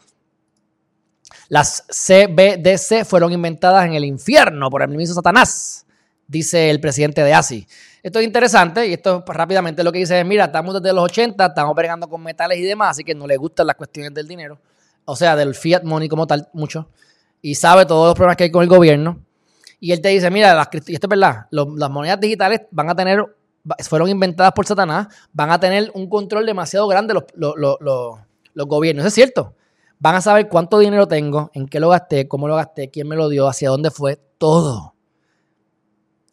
las 1.49 1.85
CBDC 1.89 3.05
fueron 3.05 3.33
inventadas 3.33 3.87
en 3.87 3.95
el 3.95 4.05
infierno 4.05 4.71
por 4.71 4.83
el 4.83 4.89
mismo 4.89 5.15
Satanás, 5.15 5.87
dice 6.27 6.71
el 6.71 6.81
presidente 6.81 7.23
de 7.23 7.35
ASI. 7.35 7.67
Esto 8.03 8.19
es 8.19 8.25
interesante 8.25 8.87
y 8.89 8.95
esto 8.95 9.23
rápidamente 9.27 9.85
lo 9.85 9.93
que 9.93 10.01
dice 10.01 10.21
es, 10.21 10.27
mira, 10.27 10.47
estamos 10.47 10.75
desde 10.75 10.95
los 10.95 11.05
80, 11.05 11.47
estamos 11.47 11.75
bregando 11.75 12.09
con 12.09 12.23
metales 12.23 12.59
y 12.59 12.63
demás, 12.63 12.91
así 12.91 13.05
que 13.05 13.15
no 13.15 13.27
le 13.27 13.37
gustan 13.37 13.67
las 13.67 13.77
cuestiones 13.77 14.13
del 14.13 14.27
dinero, 14.27 14.61
o 15.05 15.15
sea, 15.15 15.37
del 15.37 15.55
fiat 15.55 15.85
money 15.85 16.09
como 16.09 16.27
tal, 16.27 16.49
mucho, 16.53 16.89
y 17.41 17.55
sabe 17.55 17.87
todos 17.87 18.09
los 18.09 18.15
problemas 18.15 18.37
que 18.37 18.45
hay 18.45 18.51
con 18.51 18.63
el 18.63 18.69
gobierno. 18.69 19.21
Y 19.83 19.90
él 19.90 20.01
te 20.01 20.11
dice, 20.11 20.31
mira, 20.31 20.55
las, 20.55 20.68
y 20.87 20.95
esto 20.95 21.07
es 21.07 21.11
verdad, 21.11 21.47
las 21.51 21.90
monedas 21.90 22.21
digitales 22.21 22.61
van 22.71 22.88
a 22.88 22.95
tener, 22.95 23.21
fueron 23.81 24.09
inventadas 24.09 24.53
por 24.53 24.64
Satanás, 24.64 25.09
van 25.33 25.51
a 25.51 25.59
tener 25.59 25.90
un 25.95 26.09
control 26.09 26.47
demasiado 26.47 26.87
grande 26.87 27.14
los, 27.14 27.25
los 27.35 28.66
gobiernos. 28.68 29.03
Eso 29.03 29.09
es 29.09 29.14
cierto. 29.14 29.57
Van 29.99 30.14
a 30.14 30.21
saber 30.21 30.49
cuánto 30.49 30.79
dinero 30.79 31.09
tengo, 31.09 31.51
en 31.53 31.66
qué 31.66 31.81
lo 31.81 31.88
gasté, 31.88 32.29
cómo 32.29 32.47
lo 32.47 32.55
gasté, 32.55 32.90
quién 32.90 33.09
me 33.09 33.16
lo 33.16 33.29
dio, 33.29 33.49
hacia 33.49 33.71
dónde 33.71 33.90
fue, 33.90 34.21
todo. 34.38 34.95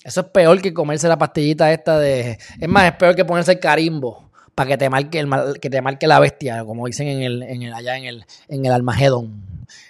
Eso 0.04 0.22
es 0.22 0.28
peor 0.28 0.62
que 0.62 0.72
comerse 0.72 1.08
la 1.08 1.18
pastillita 1.18 1.74
esta 1.74 1.98
de. 1.98 2.38
Es 2.60 2.70
más, 2.70 2.86
es 2.86 2.98
peor 2.98 3.16
que 3.16 3.26
ponerse 3.26 3.54
el 3.54 3.60
carimbo 3.60 4.30
para 4.54 4.68
que 4.68 4.78
te 4.78 4.92
marque 4.92 5.20
el 5.20 5.60
que 5.60 5.72
te 5.72 5.82
marque 5.82 6.06
la 6.06 6.20
bestia, 6.20 6.64
como 6.66 6.86
dicen 6.86 7.08
en 7.08 7.24
el, 7.24 7.42
en 7.42 7.64
el, 7.64 7.74
allá 7.74 7.98
en 7.98 8.06
el, 8.06 8.26
en 8.48 8.64
el 8.64 8.72
Armagedón, 8.72 9.44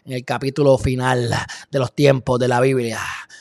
en 0.05 0.13
el 0.13 0.23
capítulo 0.23 0.77
final 0.77 1.29
de 1.69 1.79
los 1.79 1.93
tiempos 1.93 2.39
de 2.39 2.47
la 2.47 2.61
Biblia. 2.61 2.99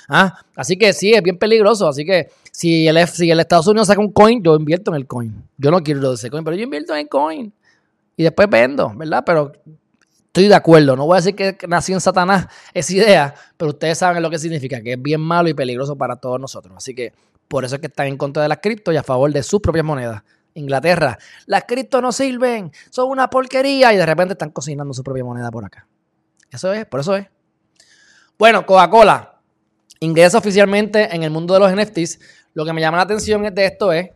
¿Ah? 0.08 0.40
Así 0.56 0.76
que 0.76 0.92
sí, 0.92 1.12
es 1.12 1.22
bien 1.22 1.38
peligroso. 1.38 1.86
Así 1.86 2.04
que 2.04 2.28
si 2.50 2.88
el, 2.88 3.06
si 3.06 3.30
el 3.30 3.40
Estados 3.40 3.66
Unidos 3.66 3.88
saca 3.88 4.00
un 4.00 4.12
coin, 4.12 4.42
yo 4.42 4.56
invierto 4.56 4.90
en 4.90 4.96
el 4.96 5.06
coin. 5.06 5.44
Yo 5.58 5.70
no 5.70 5.82
quiero 5.82 6.14
ese 6.14 6.30
coin, 6.30 6.42
pero 6.42 6.56
yo 6.56 6.62
invierto 6.62 6.94
en 6.94 7.00
el 7.00 7.08
coin. 7.08 7.52
Y 8.16 8.22
después 8.22 8.48
vendo, 8.48 8.92
¿verdad? 8.96 9.22
Pero 9.24 9.52
Estoy 10.28 10.46
de 10.46 10.54
acuerdo, 10.54 10.94
no 10.94 11.06
voy 11.06 11.14
a 11.14 11.20
decir 11.20 11.34
que 11.34 11.56
nació 11.66 11.96
en 11.96 12.00
Satanás 12.00 12.46
esa 12.74 12.92
idea, 12.92 13.34
pero 13.56 13.70
ustedes 13.70 13.98
saben 13.98 14.22
lo 14.22 14.30
que 14.30 14.38
significa, 14.38 14.80
que 14.82 14.92
es 14.92 15.02
bien 15.02 15.20
malo 15.20 15.48
y 15.48 15.54
peligroso 15.54 15.96
para 15.96 16.16
todos 16.16 16.38
nosotros. 16.38 16.76
Así 16.76 16.94
que 16.94 17.12
por 17.48 17.64
eso 17.64 17.76
es 17.76 17.80
que 17.80 17.88
están 17.88 18.06
en 18.06 18.16
contra 18.16 18.42
de 18.42 18.48
las 18.48 18.58
cripto 18.58 18.92
y 18.92 18.96
a 18.98 19.02
favor 19.02 19.32
de 19.32 19.42
sus 19.42 19.60
propias 19.60 19.84
monedas. 19.84 20.22
Inglaterra, 20.54 21.18
las 21.46 21.64
cripto 21.64 22.00
no 22.02 22.12
sirven, 22.12 22.70
son 22.90 23.10
una 23.10 23.30
porquería 23.30 23.92
y 23.92 23.96
de 23.96 24.06
repente 24.06 24.34
están 24.34 24.50
cocinando 24.50 24.92
su 24.92 25.02
propia 25.02 25.24
moneda 25.24 25.50
por 25.50 25.64
acá. 25.64 25.88
Eso 26.50 26.72
es, 26.72 26.84
por 26.86 27.00
eso 27.00 27.16
es. 27.16 27.26
Bueno, 28.38 28.64
Coca-Cola 28.64 29.37
ingresa 30.00 30.38
oficialmente 30.38 31.14
en 31.14 31.22
el 31.22 31.30
mundo 31.30 31.54
de 31.54 31.60
los 31.60 31.72
NFTs. 31.72 32.18
Lo 32.54 32.64
que 32.64 32.72
me 32.72 32.80
llama 32.80 32.98
la 32.98 33.04
atención 33.04 33.42
de 33.54 33.64
esto 33.64 33.92
es 33.92 34.10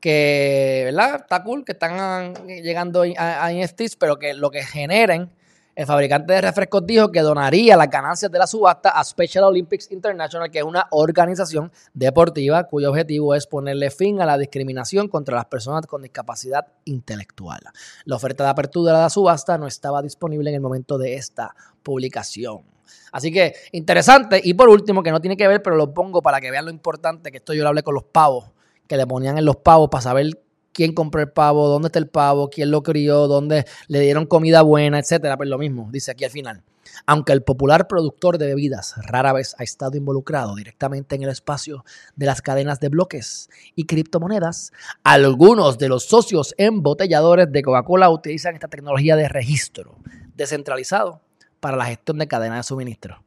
que, 0.00 0.82
¿verdad? 0.86 1.16
Está 1.16 1.42
cool 1.42 1.64
que 1.64 1.72
están 1.72 2.34
llegando 2.46 3.02
a, 3.16 3.44
a 3.44 3.52
NFTs, 3.52 3.96
pero 3.96 4.18
que 4.18 4.34
lo 4.34 4.50
que 4.50 4.62
generen 4.62 5.30
el 5.78 5.86
fabricante 5.86 6.32
de 6.32 6.40
refrescos 6.40 6.84
dijo 6.84 7.12
que 7.12 7.20
donaría 7.20 7.76
las 7.76 7.88
ganancias 7.88 8.32
de 8.32 8.36
la 8.36 8.48
subasta 8.48 8.90
a 8.90 9.04
Special 9.04 9.44
Olympics 9.44 9.92
International, 9.92 10.50
que 10.50 10.58
es 10.58 10.64
una 10.64 10.88
organización 10.90 11.70
deportiva 11.94 12.64
cuyo 12.64 12.90
objetivo 12.90 13.32
es 13.32 13.46
ponerle 13.46 13.92
fin 13.92 14.20
a 14.20 14.26
la 14.26 14.36
discriminación 14.36 15.06
contra 15.06 15.36
las 15.36 15.44
personas 15.44 15.86
con 15.86 16.02
discapacidad 16.02 16.66
intelectual. 16.84 17.60
La 18.06 18.16
oferta 18.16 18.42
de 18.42 18.50
apertura 18.50 18.92
de 18.92 19.02
la 19.02 19.08
subasta 19.08 19.56
no 19.56 19.68
estaba 19.68 20.02
disponible 20.02 20.50
en 20.50 20.56
el 20.56 20.60
momento 20.60 20.98
de 20.98 21.14
esta 21.14 21.54
publicación. 21.84 22.77
Así 23.12 23.32
que 23.32 23.54
interesante. 23.72 24.40
Y 24.42 24.54
por 24.54 24.68
último, 24.68 25.02
que 25.02 25.10
no 25.10 25.20
tiene 25.20 25.36
que 25.36 25.48
ver, 25.48 25.62
pero 25.62 25.76
lo 25.76 25.92
pongo 25.92 26.22
para 26.22 26.40
que 26.40 26.50
vean 26.50 26.64
lo 26.64 26.70
importante, 26.70 27.30
que 27.30 27.38
esto 27.38 27.54
yo 27.54 27.62
lo 27.62 27.68
hablé 27.68 27.82
con 27.82 27.94
los 27.94 28.04
pavos, 28.04 28.50
que 28.86 28.96
le 28.96 29.06
ponían 29.06 29.38
en 29.38 29.44
los 29.44 29.56
pavos 29.56 29.88
para 29.90 30.02
saber 30.02 30.38
quién 30.72 30.92
compró 30.92 31.20
el 31.20 31.30
pavo, 31.30 31.68
dónde 31.68 31.88
está 31.88 31.98
el 31.98 32.08
pavo, 32.08 32.50
quién 32.50 32.70
lo 32.70 32.82
crió, 32.82 33.26
dónde 33.26 33.64
le 33.88 34.00
dieron 34.00 34.26
comida 34.26 34.62
buena, 34.62 34.98
etcétera. 34.98 35.36
Pues 35.36 35.48
lo 35.48 35.58
mismo, 35.58 35.88
dice 35.90 36.12
aquí 36.12 36.24
al 36.24 36.30
final. 36.30 36.62
Aunque 37.06 37.32
el 37.32 37.42
popular 37.42 37.86
productor 37.86 38.38
de 38.38 38.46
bebidas 38.46 38.94
rara 38.96 39.32
vez 39.32 39.54
ha 39.58 39.62
estado 39.62 39.96
involucrado 39.96 40.54
directamente 40.54 41.16
en 41.16 41.22
el 41.22 41.28
espacio 41.30 41.84
de 42.16 42.26
las 42.26 42.42
cadenas 42.42 42.80
de 42.80 42.88
bloques 42.88 43.50
y 43.74 43.84
criptomonedas, 43.84 44.72
algunos 45.04 45.78
de 45.78 45.88
los 45.88 46.04
socios 46.04 46.54
embotelladores 46.58 47.50
de 47.50 47.62
Coca-Cola 47.62 48.10
utilizan 48.10 48.54
esta 48.54 48.68
tecnología 48.68 49.16
de 49.16 49.28
registro 49.28 49.96
descentralizado 50.34 51.20
para 51.60 51.76
la 51.76 51.86
gestión 51.86 52.18
de 52.18 52.28
cadenas 52.28 52.58
de 52.58 52.62
suministro. 52.68 53.24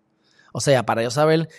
O 0.54 0.60
sea, 0.60 0.86
para 0.86 1.04
yo 1.04 1.12
saber 1.12 1.50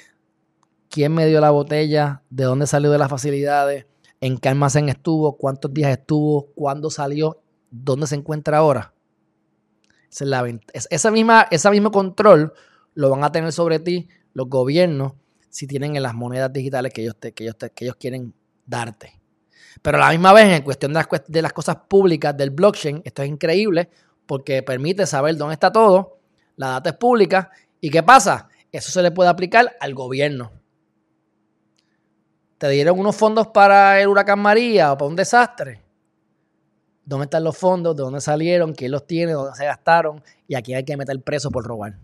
quién 0.88 1.14
me 1.14 1.26
dio 1.26 1.40
la 1.40 1.50
botella, 1.50 2.22
de 2.30 2.44
dónde 2.44 2.66
salió 2.66 2.90
de 2.90 2.98
las 2.98 3.08
facilidades, 3.08 3.86
en 4.20 4.38
qué 4.38 4.48
almacén 4.48 4.88
estuvo, 4.88 5.36
cuántos 5.36 5.72
días 5.72 5.90
estuvo, 5.90 6.52
cuándo 6.54 6.90
salió, 6.90 7.42
dónde 7.70 8.06
se 8.06 8.14
encuentra 8.14 8.58
ahora. 8.58 8.94
Esa, 10.10 11.10
misma, 11.10 11.48
ese 11.50 11.70
mismo 11.70 11.90
control 11.90 12.52
lo 12.94 13.10
van 13.10 13.24
a 13.24 13.32
tener 13.32 13.50
sobre 13.52 13.78
ti 13.78 14.08
los 14.34 14.48
gobiernos 14.48 15.14
si 15.48 15.66
tienen 15.66 15.96
en 15.96 16.02
las 16.02 16.14
monedas 16.14 16.52
digitales 16.52 16.92
que 16.92 17.02
ellos, 17.02 17.16
que 17.16 17.44
ellos, 17.44 17.56
que 17.74 17.84
ellos 17.84 17.96
quieren 17.96 18.34
darte. 18.66 19.20
Pero 19.80 19.96
a 19.96 20.00
la 20.00 20.10
misma 20.10 20.32
vez, 20.32 20.58
en 20.58 20.62
cuestión 20.62 20.92
de 20.92 21.42
las 21.42 21.52
cosas 21.52 21.76
públicas 21.88 22.36
del 22.36 22.50
blockchain, 22.50 23.00
esto 23.04 23.22
es 23.22 23.28
increíble 23.28 23.88
porque 24.26 24.62
permite 24.62 25.06
saber 25.06 25.36
dónde 25.36 25.54
está 25.54 25.72
todo, 25.72 26.18
la 26.62 26.72
data 26.72 26.90
es 26.90 26.96
pública 26.96 27.50
y 27.80 27.90
¿qué 27.90 28.02
pasa? 28.02 28.48
Eso 28.70 28.90
se 28.90 29.02
le 29.02 29.10
puede 29.10 29.30
aplicar 29.30 29.76
al 29.80 29.94
gobierno 29.94 30.50
te 32.62 32.68
dieron 32.68 32.96
unos 32.96 33.16
fondos 33.16 33.48
para 33.48 34.00
el 34.00 34.06
huracán 34.06 34.38
María 34.38 34.92
o 34.92 34.96
para 34.96 35.08
un 35.08 35.16
desastre. 35.16 35.82
¿Dónde 37.04 37.24
están 37.24 37.42
los 37.42 37.58
fondos? 37.58 37.96
¿De 37.96 38.04
dónde 38.04 38.20
salieron? 38.20 38.72
¿Quién 38.72 38.92
los 38.92 39.04
tiene? 39.04 39.32
¿Dónde 39.32 39.56
se 39.56 39.64
gastaron? 39.64 40.22
Y 40.46 40.54
aquí 40.54 40.72
hay 40.72 40.84
que 40.84 40.96
meter 40.96 41.20
preso 41.22 41.50
por 41.50 41.64
robar. 41.64 41.98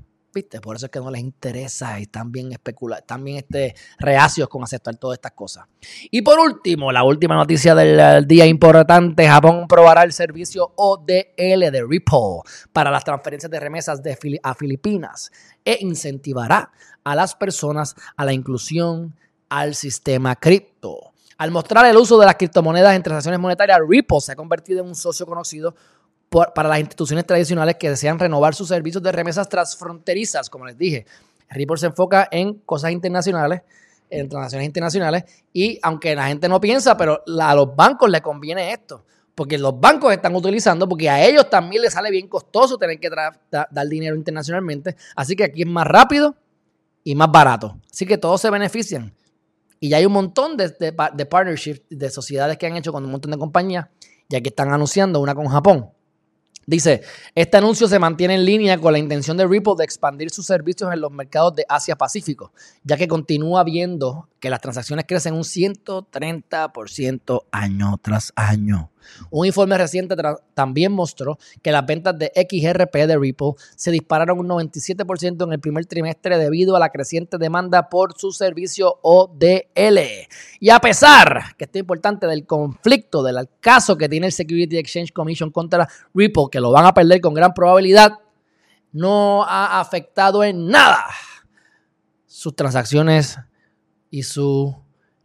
Por 0.60 0.76
eso 0.76 0.86
es 0.86 0.92
que 0.92 1.00
no 1.00 1.10
les 1.10 1.20
interesa 1.20 1.98
y 1.98 2.02
están 2.02 2.30
bien 2.30 2.52
están 2.52 3.24
bien 3.24 3.38
este, 3.38 3.74
reacios 3.98 4.48
con 4.48 4.62
aceptar 4.62 4.96
todas 4.96 5.16
estas 5.16 5.32
cosas. 5.32 5.66
Y 6.10 6.22
por 6.22 6.38
último, 6.38 6.92
la 6.92 7.04
última 7.04 7.34
noticia 7.34 7.74
del 7.74 8.26
día 8.26 8.46
importante, 8.46 9.26
Japón 9.26 9.66
probará 9.68 10.02
el 10.02 10.12
servicio 10.12 10.72
ODL 10.76 11.70
de 11.70 11.84
Ripple 11.88 12.40
para 12.72 12.90
las 12.90 13.04
transferencias 13.04 13.50
de 13.50 13.60
remesas 13.60 14.02
de 14.02 14.18
a 14.42 14.54
Filipinas 14.54 15.30
e 15.64 15.78
incentivará 15.80 16.70
a 17.04 17.14
las 17.14 17.34
personas 17.34 17.94
a 18.16 18.24
la 18.24 18.32
inclusión 18.32 19.14
al 19.48 19.74
sistema 19.74 20.36
cripto. 20.36 21.12
Al 21.38 21.52
mostrar 21.52 21.86
el 21.86 21.96
uso 21.96 22.18
de 22.18 22.26
las 22.26 22.34
criptomonedas 22.34 22.96
en 22.96 23.02
transacciones 23.02 23.38
monetarias, 23.38 23.78
Ripple 23.86 24.20
se 24.20 24.32
ha 24.32 24.36
convertido 24.36 24.80
en 24.82 24.88
un 24.88 24.96
socio 24.96 25.24
conocido 25.24 25.74
para 26.30 26.68
las 26.68 26.80
instituciones 26.80 27.26
tradicionales 27.26 27.76
que 27.76 27.90
desean 27.90 28.18
renovar 28.18 28.54
sus 28.54 28.68
servicios 28.68 29.02
de 29.02 29.12
remesas 29.12 29.48
transfronterizas, 29.48 30.50
como 30.50 30.66
les 30.66 30.76
dije. 30.76 31.06
Ripple 31.50 31.78
se 31.78 31.86
enfoca 31.86 32.28
en 32.30 32.54
cosas 32.54 32.90
internacionales, 32.90 33.62
en 34.10 34.28
transacciones 34.28 34.66
internacionales, 34.66 35.24
y 35.52 35.78
aunque 35.82 36.14
la 36.14 36.28
gente 36.28 36.48
no 36.48 36.60
piensa, 36.60 36.96
pero 36.96 37.22
a 37.40 37.54
los 37.54 37.74
bancos 37.74 38.10
les 38.10 38.20
conviene 38.20 38.72
esto, 38.72 39.04
porque 39.34 39.56
los 39.56 39.78
bancos 39.78 40.12
están 40.12 40.34
utilizando, 40.34 40.88
porque 40.88 41.08
a 41.08 41.24
ellos 41.24 41.48
también 41.48 41.82
les 41.82 41.92
sale 41.92 42.10
bien 42.10 42.28
costoso 42.28 42.76
tener 42.76 42.98
que 43.00 43.08
dar 43.10 43.88
dinero 43.88 44.14
internacionalmente, 44.16 44.96
así 45.16 45.36
que 45.36 45.44
aquí 45.44 45.62
es 45.62 45.68
más 45.68 45.86
rápido 45.86 46.36
y 47.04 47.14
más 47.14 47.30
barato. 47.30 47.78
Así 47.90 48.04
que 48.04 48.18
todos 48.18 48.40
se 48.40 48.50
benefician. 48.50 49.14
Y 49.80 49.90
ya 49.90 49.98
hay 49.98 50.06
un 50.06 50.12
montón 50.12 50.56
de, 50.56 50.68
de, 50.68 50.94
de 51.14 51.26
partnerships, 51.26 51.82
de 51.88 52.10
sociedades 52.10 52.58
que 52.58 52.66
han 52.66 52.76
hecho 52.76 52.92
con 52.92 53.04
un 53.04 53.10
montón 53.10 53.30
de 53.30 53.38
compañías, 53.38 53.86
ya 54.28 54.40
que 54.40 54.48
están 54.48 54.72
anunciando 54.72 55.20
una 55.20 55.34
con 55.34 55.46
Japón. 55.46 55.90
Dice, 56.68 57.00
este 57.34 57.56
anuncio 57.56 57.88
se 57.88 57.98
mantiene 57.98 58.34
en 58.34 58.44
línea 58.44 58.78
con 58.78 58.92
la 58.92 58.98
intención 58.98 59.38
de 59.38 59.46
Ripple 59.46 59.72
de 59.78 59.84
expandir 59.84 60.28
sus 60.28 60.44
servicios 60.44 60.92
en 60.92 61.00
los 61.00 61.10
mercados 61.10 61.56
de 61.56 61.64
Asia-Pacífico, 61.66 62.52
ya 62.84 62.98
que 62.98 63.08
continúa 63.08 63.64
viendo 63.64 64.28
que 64.38 64.50
las 64.50 64.60
transacciones 64.60 65.06
crecen 65.08 65.32
un 65.32 65.44
130% 65.44 67.44
año 67.52 67.98
tras 68.02 68.34
año. 68.36 68.90
Un 69.30 69.46
informe 69.46 69.76
reciente 69.76 70.14
también 70.54 70.92
mostró 70.92 71.38
que 71.62 71.72
las 71.72 71.86
ventas 71.86 72.18
de 72.18 72.32
XRP 72.34 72.94
de 73.06 73.18
Ripple 73.18 73.52
se 73.76 73.90
dispararon 73.90 74.38
un 74.38 74.48
97% 74.48 75.44
en 75.44 75.52
el 75.52 75.60
primer 75.60 75.86
trimestre 75.86 76.38
debido 76.38 76.76
a 76.76 76.78
la 76.78 76.90
creciente 76.90 77.38
demanda 77.38 77.88
por 77.88 78.18
su 78.18 78.32
servicio 78.32 78.98
ODL. 79.02 79.98
Y 80.60 80.70
a 80.70 80.80
pesar, 80.80 81.56
que 81.56 81.64
esto 81.64 81.78
es 81.78 81.80
importante, 81.80 82.26
del 82.26 82.46
conflicto, 82.46 83.22
del 83.22 83.48
caso 83.60 83.96
que 83.96 84.08
tiene 84.08 84.26
el 84.26 84.32
Security 84.32 84.78
Exchange 84.78 85.12
Commission 85.12 85.50
contra 85.50 85.88
Ripple, 86.14 86.46
que 86.50 86.60
lo 86.60 86.70
van 86.70 86.86
a 86.86 86.94
perder 86.94 87.20
con 87.20 87.34
gran 87.34 87.54
probabilidad, 87.54 88.12
no 88.92 89.44
ha 89.44 89.80
afectado 89.80 90.42
en 90.42 90.66
nada 90.66 91.04
sus 92.26 92.54
transacciones 92.54 93.38
y 94.10 94.22
su 94.22 94.74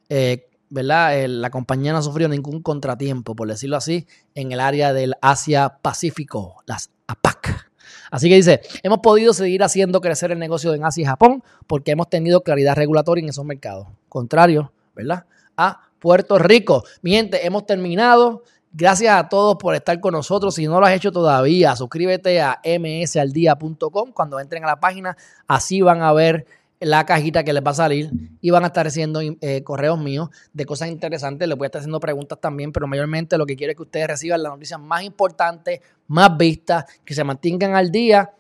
eh, 0.09 0.49
¿verdad? 0.73 1.19
Eh, 1.19 1.27
la 1.27 1.51
compañía 1.51 1.91
no 1.91 1.99
ha 1.99 2.01
sufrido 2.01 2.29
ningún 2.29 2.63
contratiempo, 2.63 3.35
por 3.35 3.47
decirlo 3.47 3.77
así, 3.77 4.07
en 4.33 4.51
el 4.51 4.59
área 4.59 4.91
del 4.91 5.13
Asia-Pacífico, 5.21 6.63
las 6.65 6.89
APAC. 7.05 7.69
Así 8.09 8.27
que 8.27 8.35
dice, 8.35 8.61
hemos 8.81 8.99
podido 8.99 9.33
seguir 9.33 9.61
haciendo 9.63 10.01
crecer 10.01 10.31
el 10.31 10.39
negocio 10.39 10.73
en 10.73 10.83
Asia 10.83 11.03
y 11.03 11.05
Japón 11.05 11.43
porque 11.67 11.91
hemos 11.91 12.09
tenido 12.09 12.41
claridad 12.41 12.75
regulatoria 12.75 13.21
en 13.21 13.29
esos 13.29 13.45
mercados. 13.45 13.87
Contrario, 14.09 14.71
¿verdad? 14.95 15.25
A 15.57 15.79
Puerto 15.99 16.39
Rico. 16.39 16.83
Mi 17.03 17.11
gente, 17.11 17.45
hemos 17.45 17.67
terminado. 17.67 18.43
Gracias 18.71 19.15
a 19.15 19.29
todos 19.29 19.57
por 19.57 19.75
estar 19.75 19.99
con 19.99 20.13
nosotros. 20.13 20.55
Si 20.55 20.65
no 20.65 20.79
lo 20.79 20.87
has 20.87 20.93
hecho 20.93 21.11
todavía, 21.11 21.75
suscríbete 21.75 22.41
a 22.41 22.59
msaldia.com. 22.63 24.11
Cuando 24.11 24.39
entren 24.39 24.63
a 24.63 24.67
la 24.67 24.79
página, 24.79 25.15
así 25.47 25.81
van 25.81 26.01
a 26.01 26.11
ver 26.13 26.47
la 26.83 27.05
cajita 27.05 27.43
que 27.43 27.53
les 27.53 27.63
va 27.63 27.71
a 27.71 27.75
salir 27.75 28.11
y 28.41 28.49
van 28.49 28.63
a 28.63 28.67
estar 28.67 28.85
haciendo 28.85 29.21
eh, 29.21 29.63
correos 29.63 29.99
míos 29.99 30.29
de 30.51 30.65
cosas 30.65 30.89
interesantes. 30.89 31.47
Les 31.47 31.57
voy 31.57 31.65
a 31.65 31.67
estar 31.67 31.79
haciendo 31.79 31.99
preguntas 31.99 32.39
también, 32.41 32.71
pero 32.71 32.87
mayormente 32.87 33.37
lo 33.37 33.45
que 33.45 33.55
quiero 33.55 33.71
es 33.71 33.77
que 33.77 33.83
ustedes 33.83 34.07
reciban 34.07 34.43
las 34.43 34.51
noticias 34.51 34.79
más 34.79 35.03
importantes, 35.03 35.79
más 36.07 36.37
vistas, 36.37 36.85
que 37.05 37.13
se 37.13 37.23
mantengan 37.23 37.75
al 37.75 37.91
día 37.91 38.31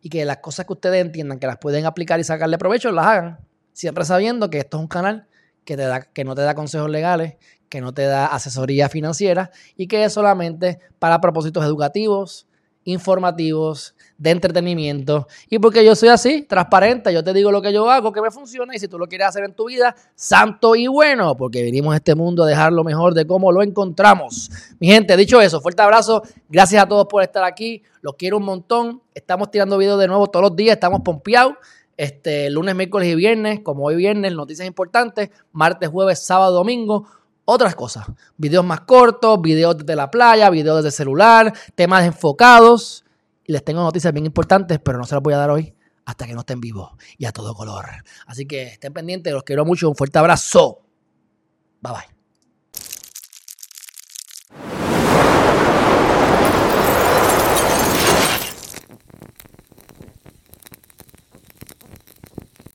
y 0.00 0.08
que 0.08 0.24
las 0.24 0.38
cosas 0.38 0.66
que 0.66 0.72
ustedes 0.72 1.00
entiendan 1.00 1.38
que 1.38 1.46
las 1.46 1.58
pueden 1.58 1.86
aplicar 1.86 2.18
y 2.18 2.24
sacarle 2.24 2.58
provecho, 2.58 2.90
las 2.90 3.06
hagan. 3.06 3.38
Siempre 3.72 4.04
sabiendo 4.04 4.50
que 4.50 4.58
esto 4.58 4.78
es 4.78 4.80
un 4.82 4.88
canal 4.88 5.28
que, 5.64 5.76
te 5.76 5.82
da, 5.82 6.02
que 6.02 6.24
no 6.24 6.34
te 6.34 6.42
da 6.42 6.54
consejos 6.54 6.90
legales, 6.90 7.36
que 7.68 7.80
no 7.80 7.94
te 7.94 8.02
da 8.02 8.26
asesoría 8.26 8.88
financiera 8.88 9.50
y 9.76 9.86
que 9.86 10.04
es 10.04 10.12
solamente 10.12 10.78
para 10.98 11.20
propósitos 11.20 11.64
educativos, 11.64 12.46
informativos, 12.84 13.94
de 14.18 14.30
entretenimiento. 14.30 15.26
Y 15.50 15.58
porque 15.58 15.84
yo 15.84 15.94
soy 15.96 16.08
así, 16.08 16.42
transparente, 16.42 17.12
yo 17.12 17.24
te 17.24 17.32
digo 17.32 17.50
lo 17.50 17.60
que 17.60 17.72
yo 17.72 17.90
hago, 17.90 18.12
que 18.12 18.20
me 18.20 18.30
funciona, 18.30 18.74
y 18.74 18.78
si 18.78 18.88
tú 18.88 18.98
lo 18.98 19.06
quieres 19.06 19.28
hacer 19.28 19.44
en 19.44 19.54
tu 19.54 19.66
vida, 19.66 19.94
santo 20.14 20.76
y 20.76 20.86
bueno, 20.86 21.36
porque 21.36 21.62
venimos 21.62 21.94
a 21.94 21.96
este 21.96 22.14
mundo 22.14 22.44
a 22.44 22.46
dejar 22.46 22.72
lo 22.72 22.84
mejor 22.84 23.14
de 23.14 23.26
cómo 23.26 23.50
lo 23.50 23.62
encontramos. 23.62 24.50
Mi 24.78 24.88
gente, 24.88 25.16
dicho 25.16 25.40
eso, 25.40 25.60
fuerte 25.60 25.82
abrazo, 25.82 26.22
gracias 26.48 26.82
a 26.82 26.88
todos 26.88 27.06
por 27.06 27.22
estar 27.22 27.44
aquí, 27.44 27.82
los 28.00 28.14
quiero 28.14 28.36
un 28.36 28.44
montón, 28.44 29.02
estamos 29.14 29.50
tirando 29.50 29.76
videos 29.78 30.00
de 30.00 30.06
nuevo 30.06 30.28
todos 30.28 30.44
los 30.44 30.56
días, 30.56 30.74
estamos 30.74 31.00
pompeados. 31.00 31.54
Este, 31.94 32.48
lunes, 32.48 32.74
miércoles 32.74 33.06
y 33.08 33.14
viernes, 33.14 33.60
como 33.60 33.84
hoy 33.84 33.96
viernes, 33.96 34.32
noticias 34.32 34.66
importantes, 34.66 35.30
martes, 35.52 35.90
jueves, 35.90 36.20
sábado, 36.20 36.54
domingo 36.54 37.06
otras 37.44 37.74
cosas. 37.74 38.06
Videos 38.36 38.64
más 38.64 38.82
cortos, 38.82 39.40
videos 39.40 39.78
desde 39.78 39.96
la 39.96 40.10
playa, 40.10 40.50
videos 40.50 40.78
desde 40.78 40.88
el 40.88 40.92
celular, 40.92 41.52
temas 41.74 42.04
enfocados. 42.04 43.04
Y 43.44 43.52
les 43.52 43.64
tengo 43.64 43.82
noticias 43.82 44.12
bien 44.12 44.26
importantes, 44.26 44.78
pero 44.78 44.98
no 44.98 45.04
se 45.04 45.14
las 45.14 45.22
voy 45.22 45.34
a 45.34 45.38
dar 45.38 45.50
hoy 45.50 45.74
hasta 46.04 46.26
que 46.26 46.34
no 46.34 46.40
estén 46.40 46.60
vivos 46.60 46.92
y 47.18 47.26
a 47.26 47.32
todo 47.32 47.54
color. 47.54 47.86
Así 48.26 48.46
que 48.46 48.64
estén 48.64 48.92
pendientes, 48.92 49.32
los 49.32 49.44
quiero 49.44 49.64
mucho. 49.64 49.88
Un 49.88 49.96
fuerte 49.96 50.18
abrazo. 50.18 50.82
Bye 51.80 51.92
bye. 51.92 52.11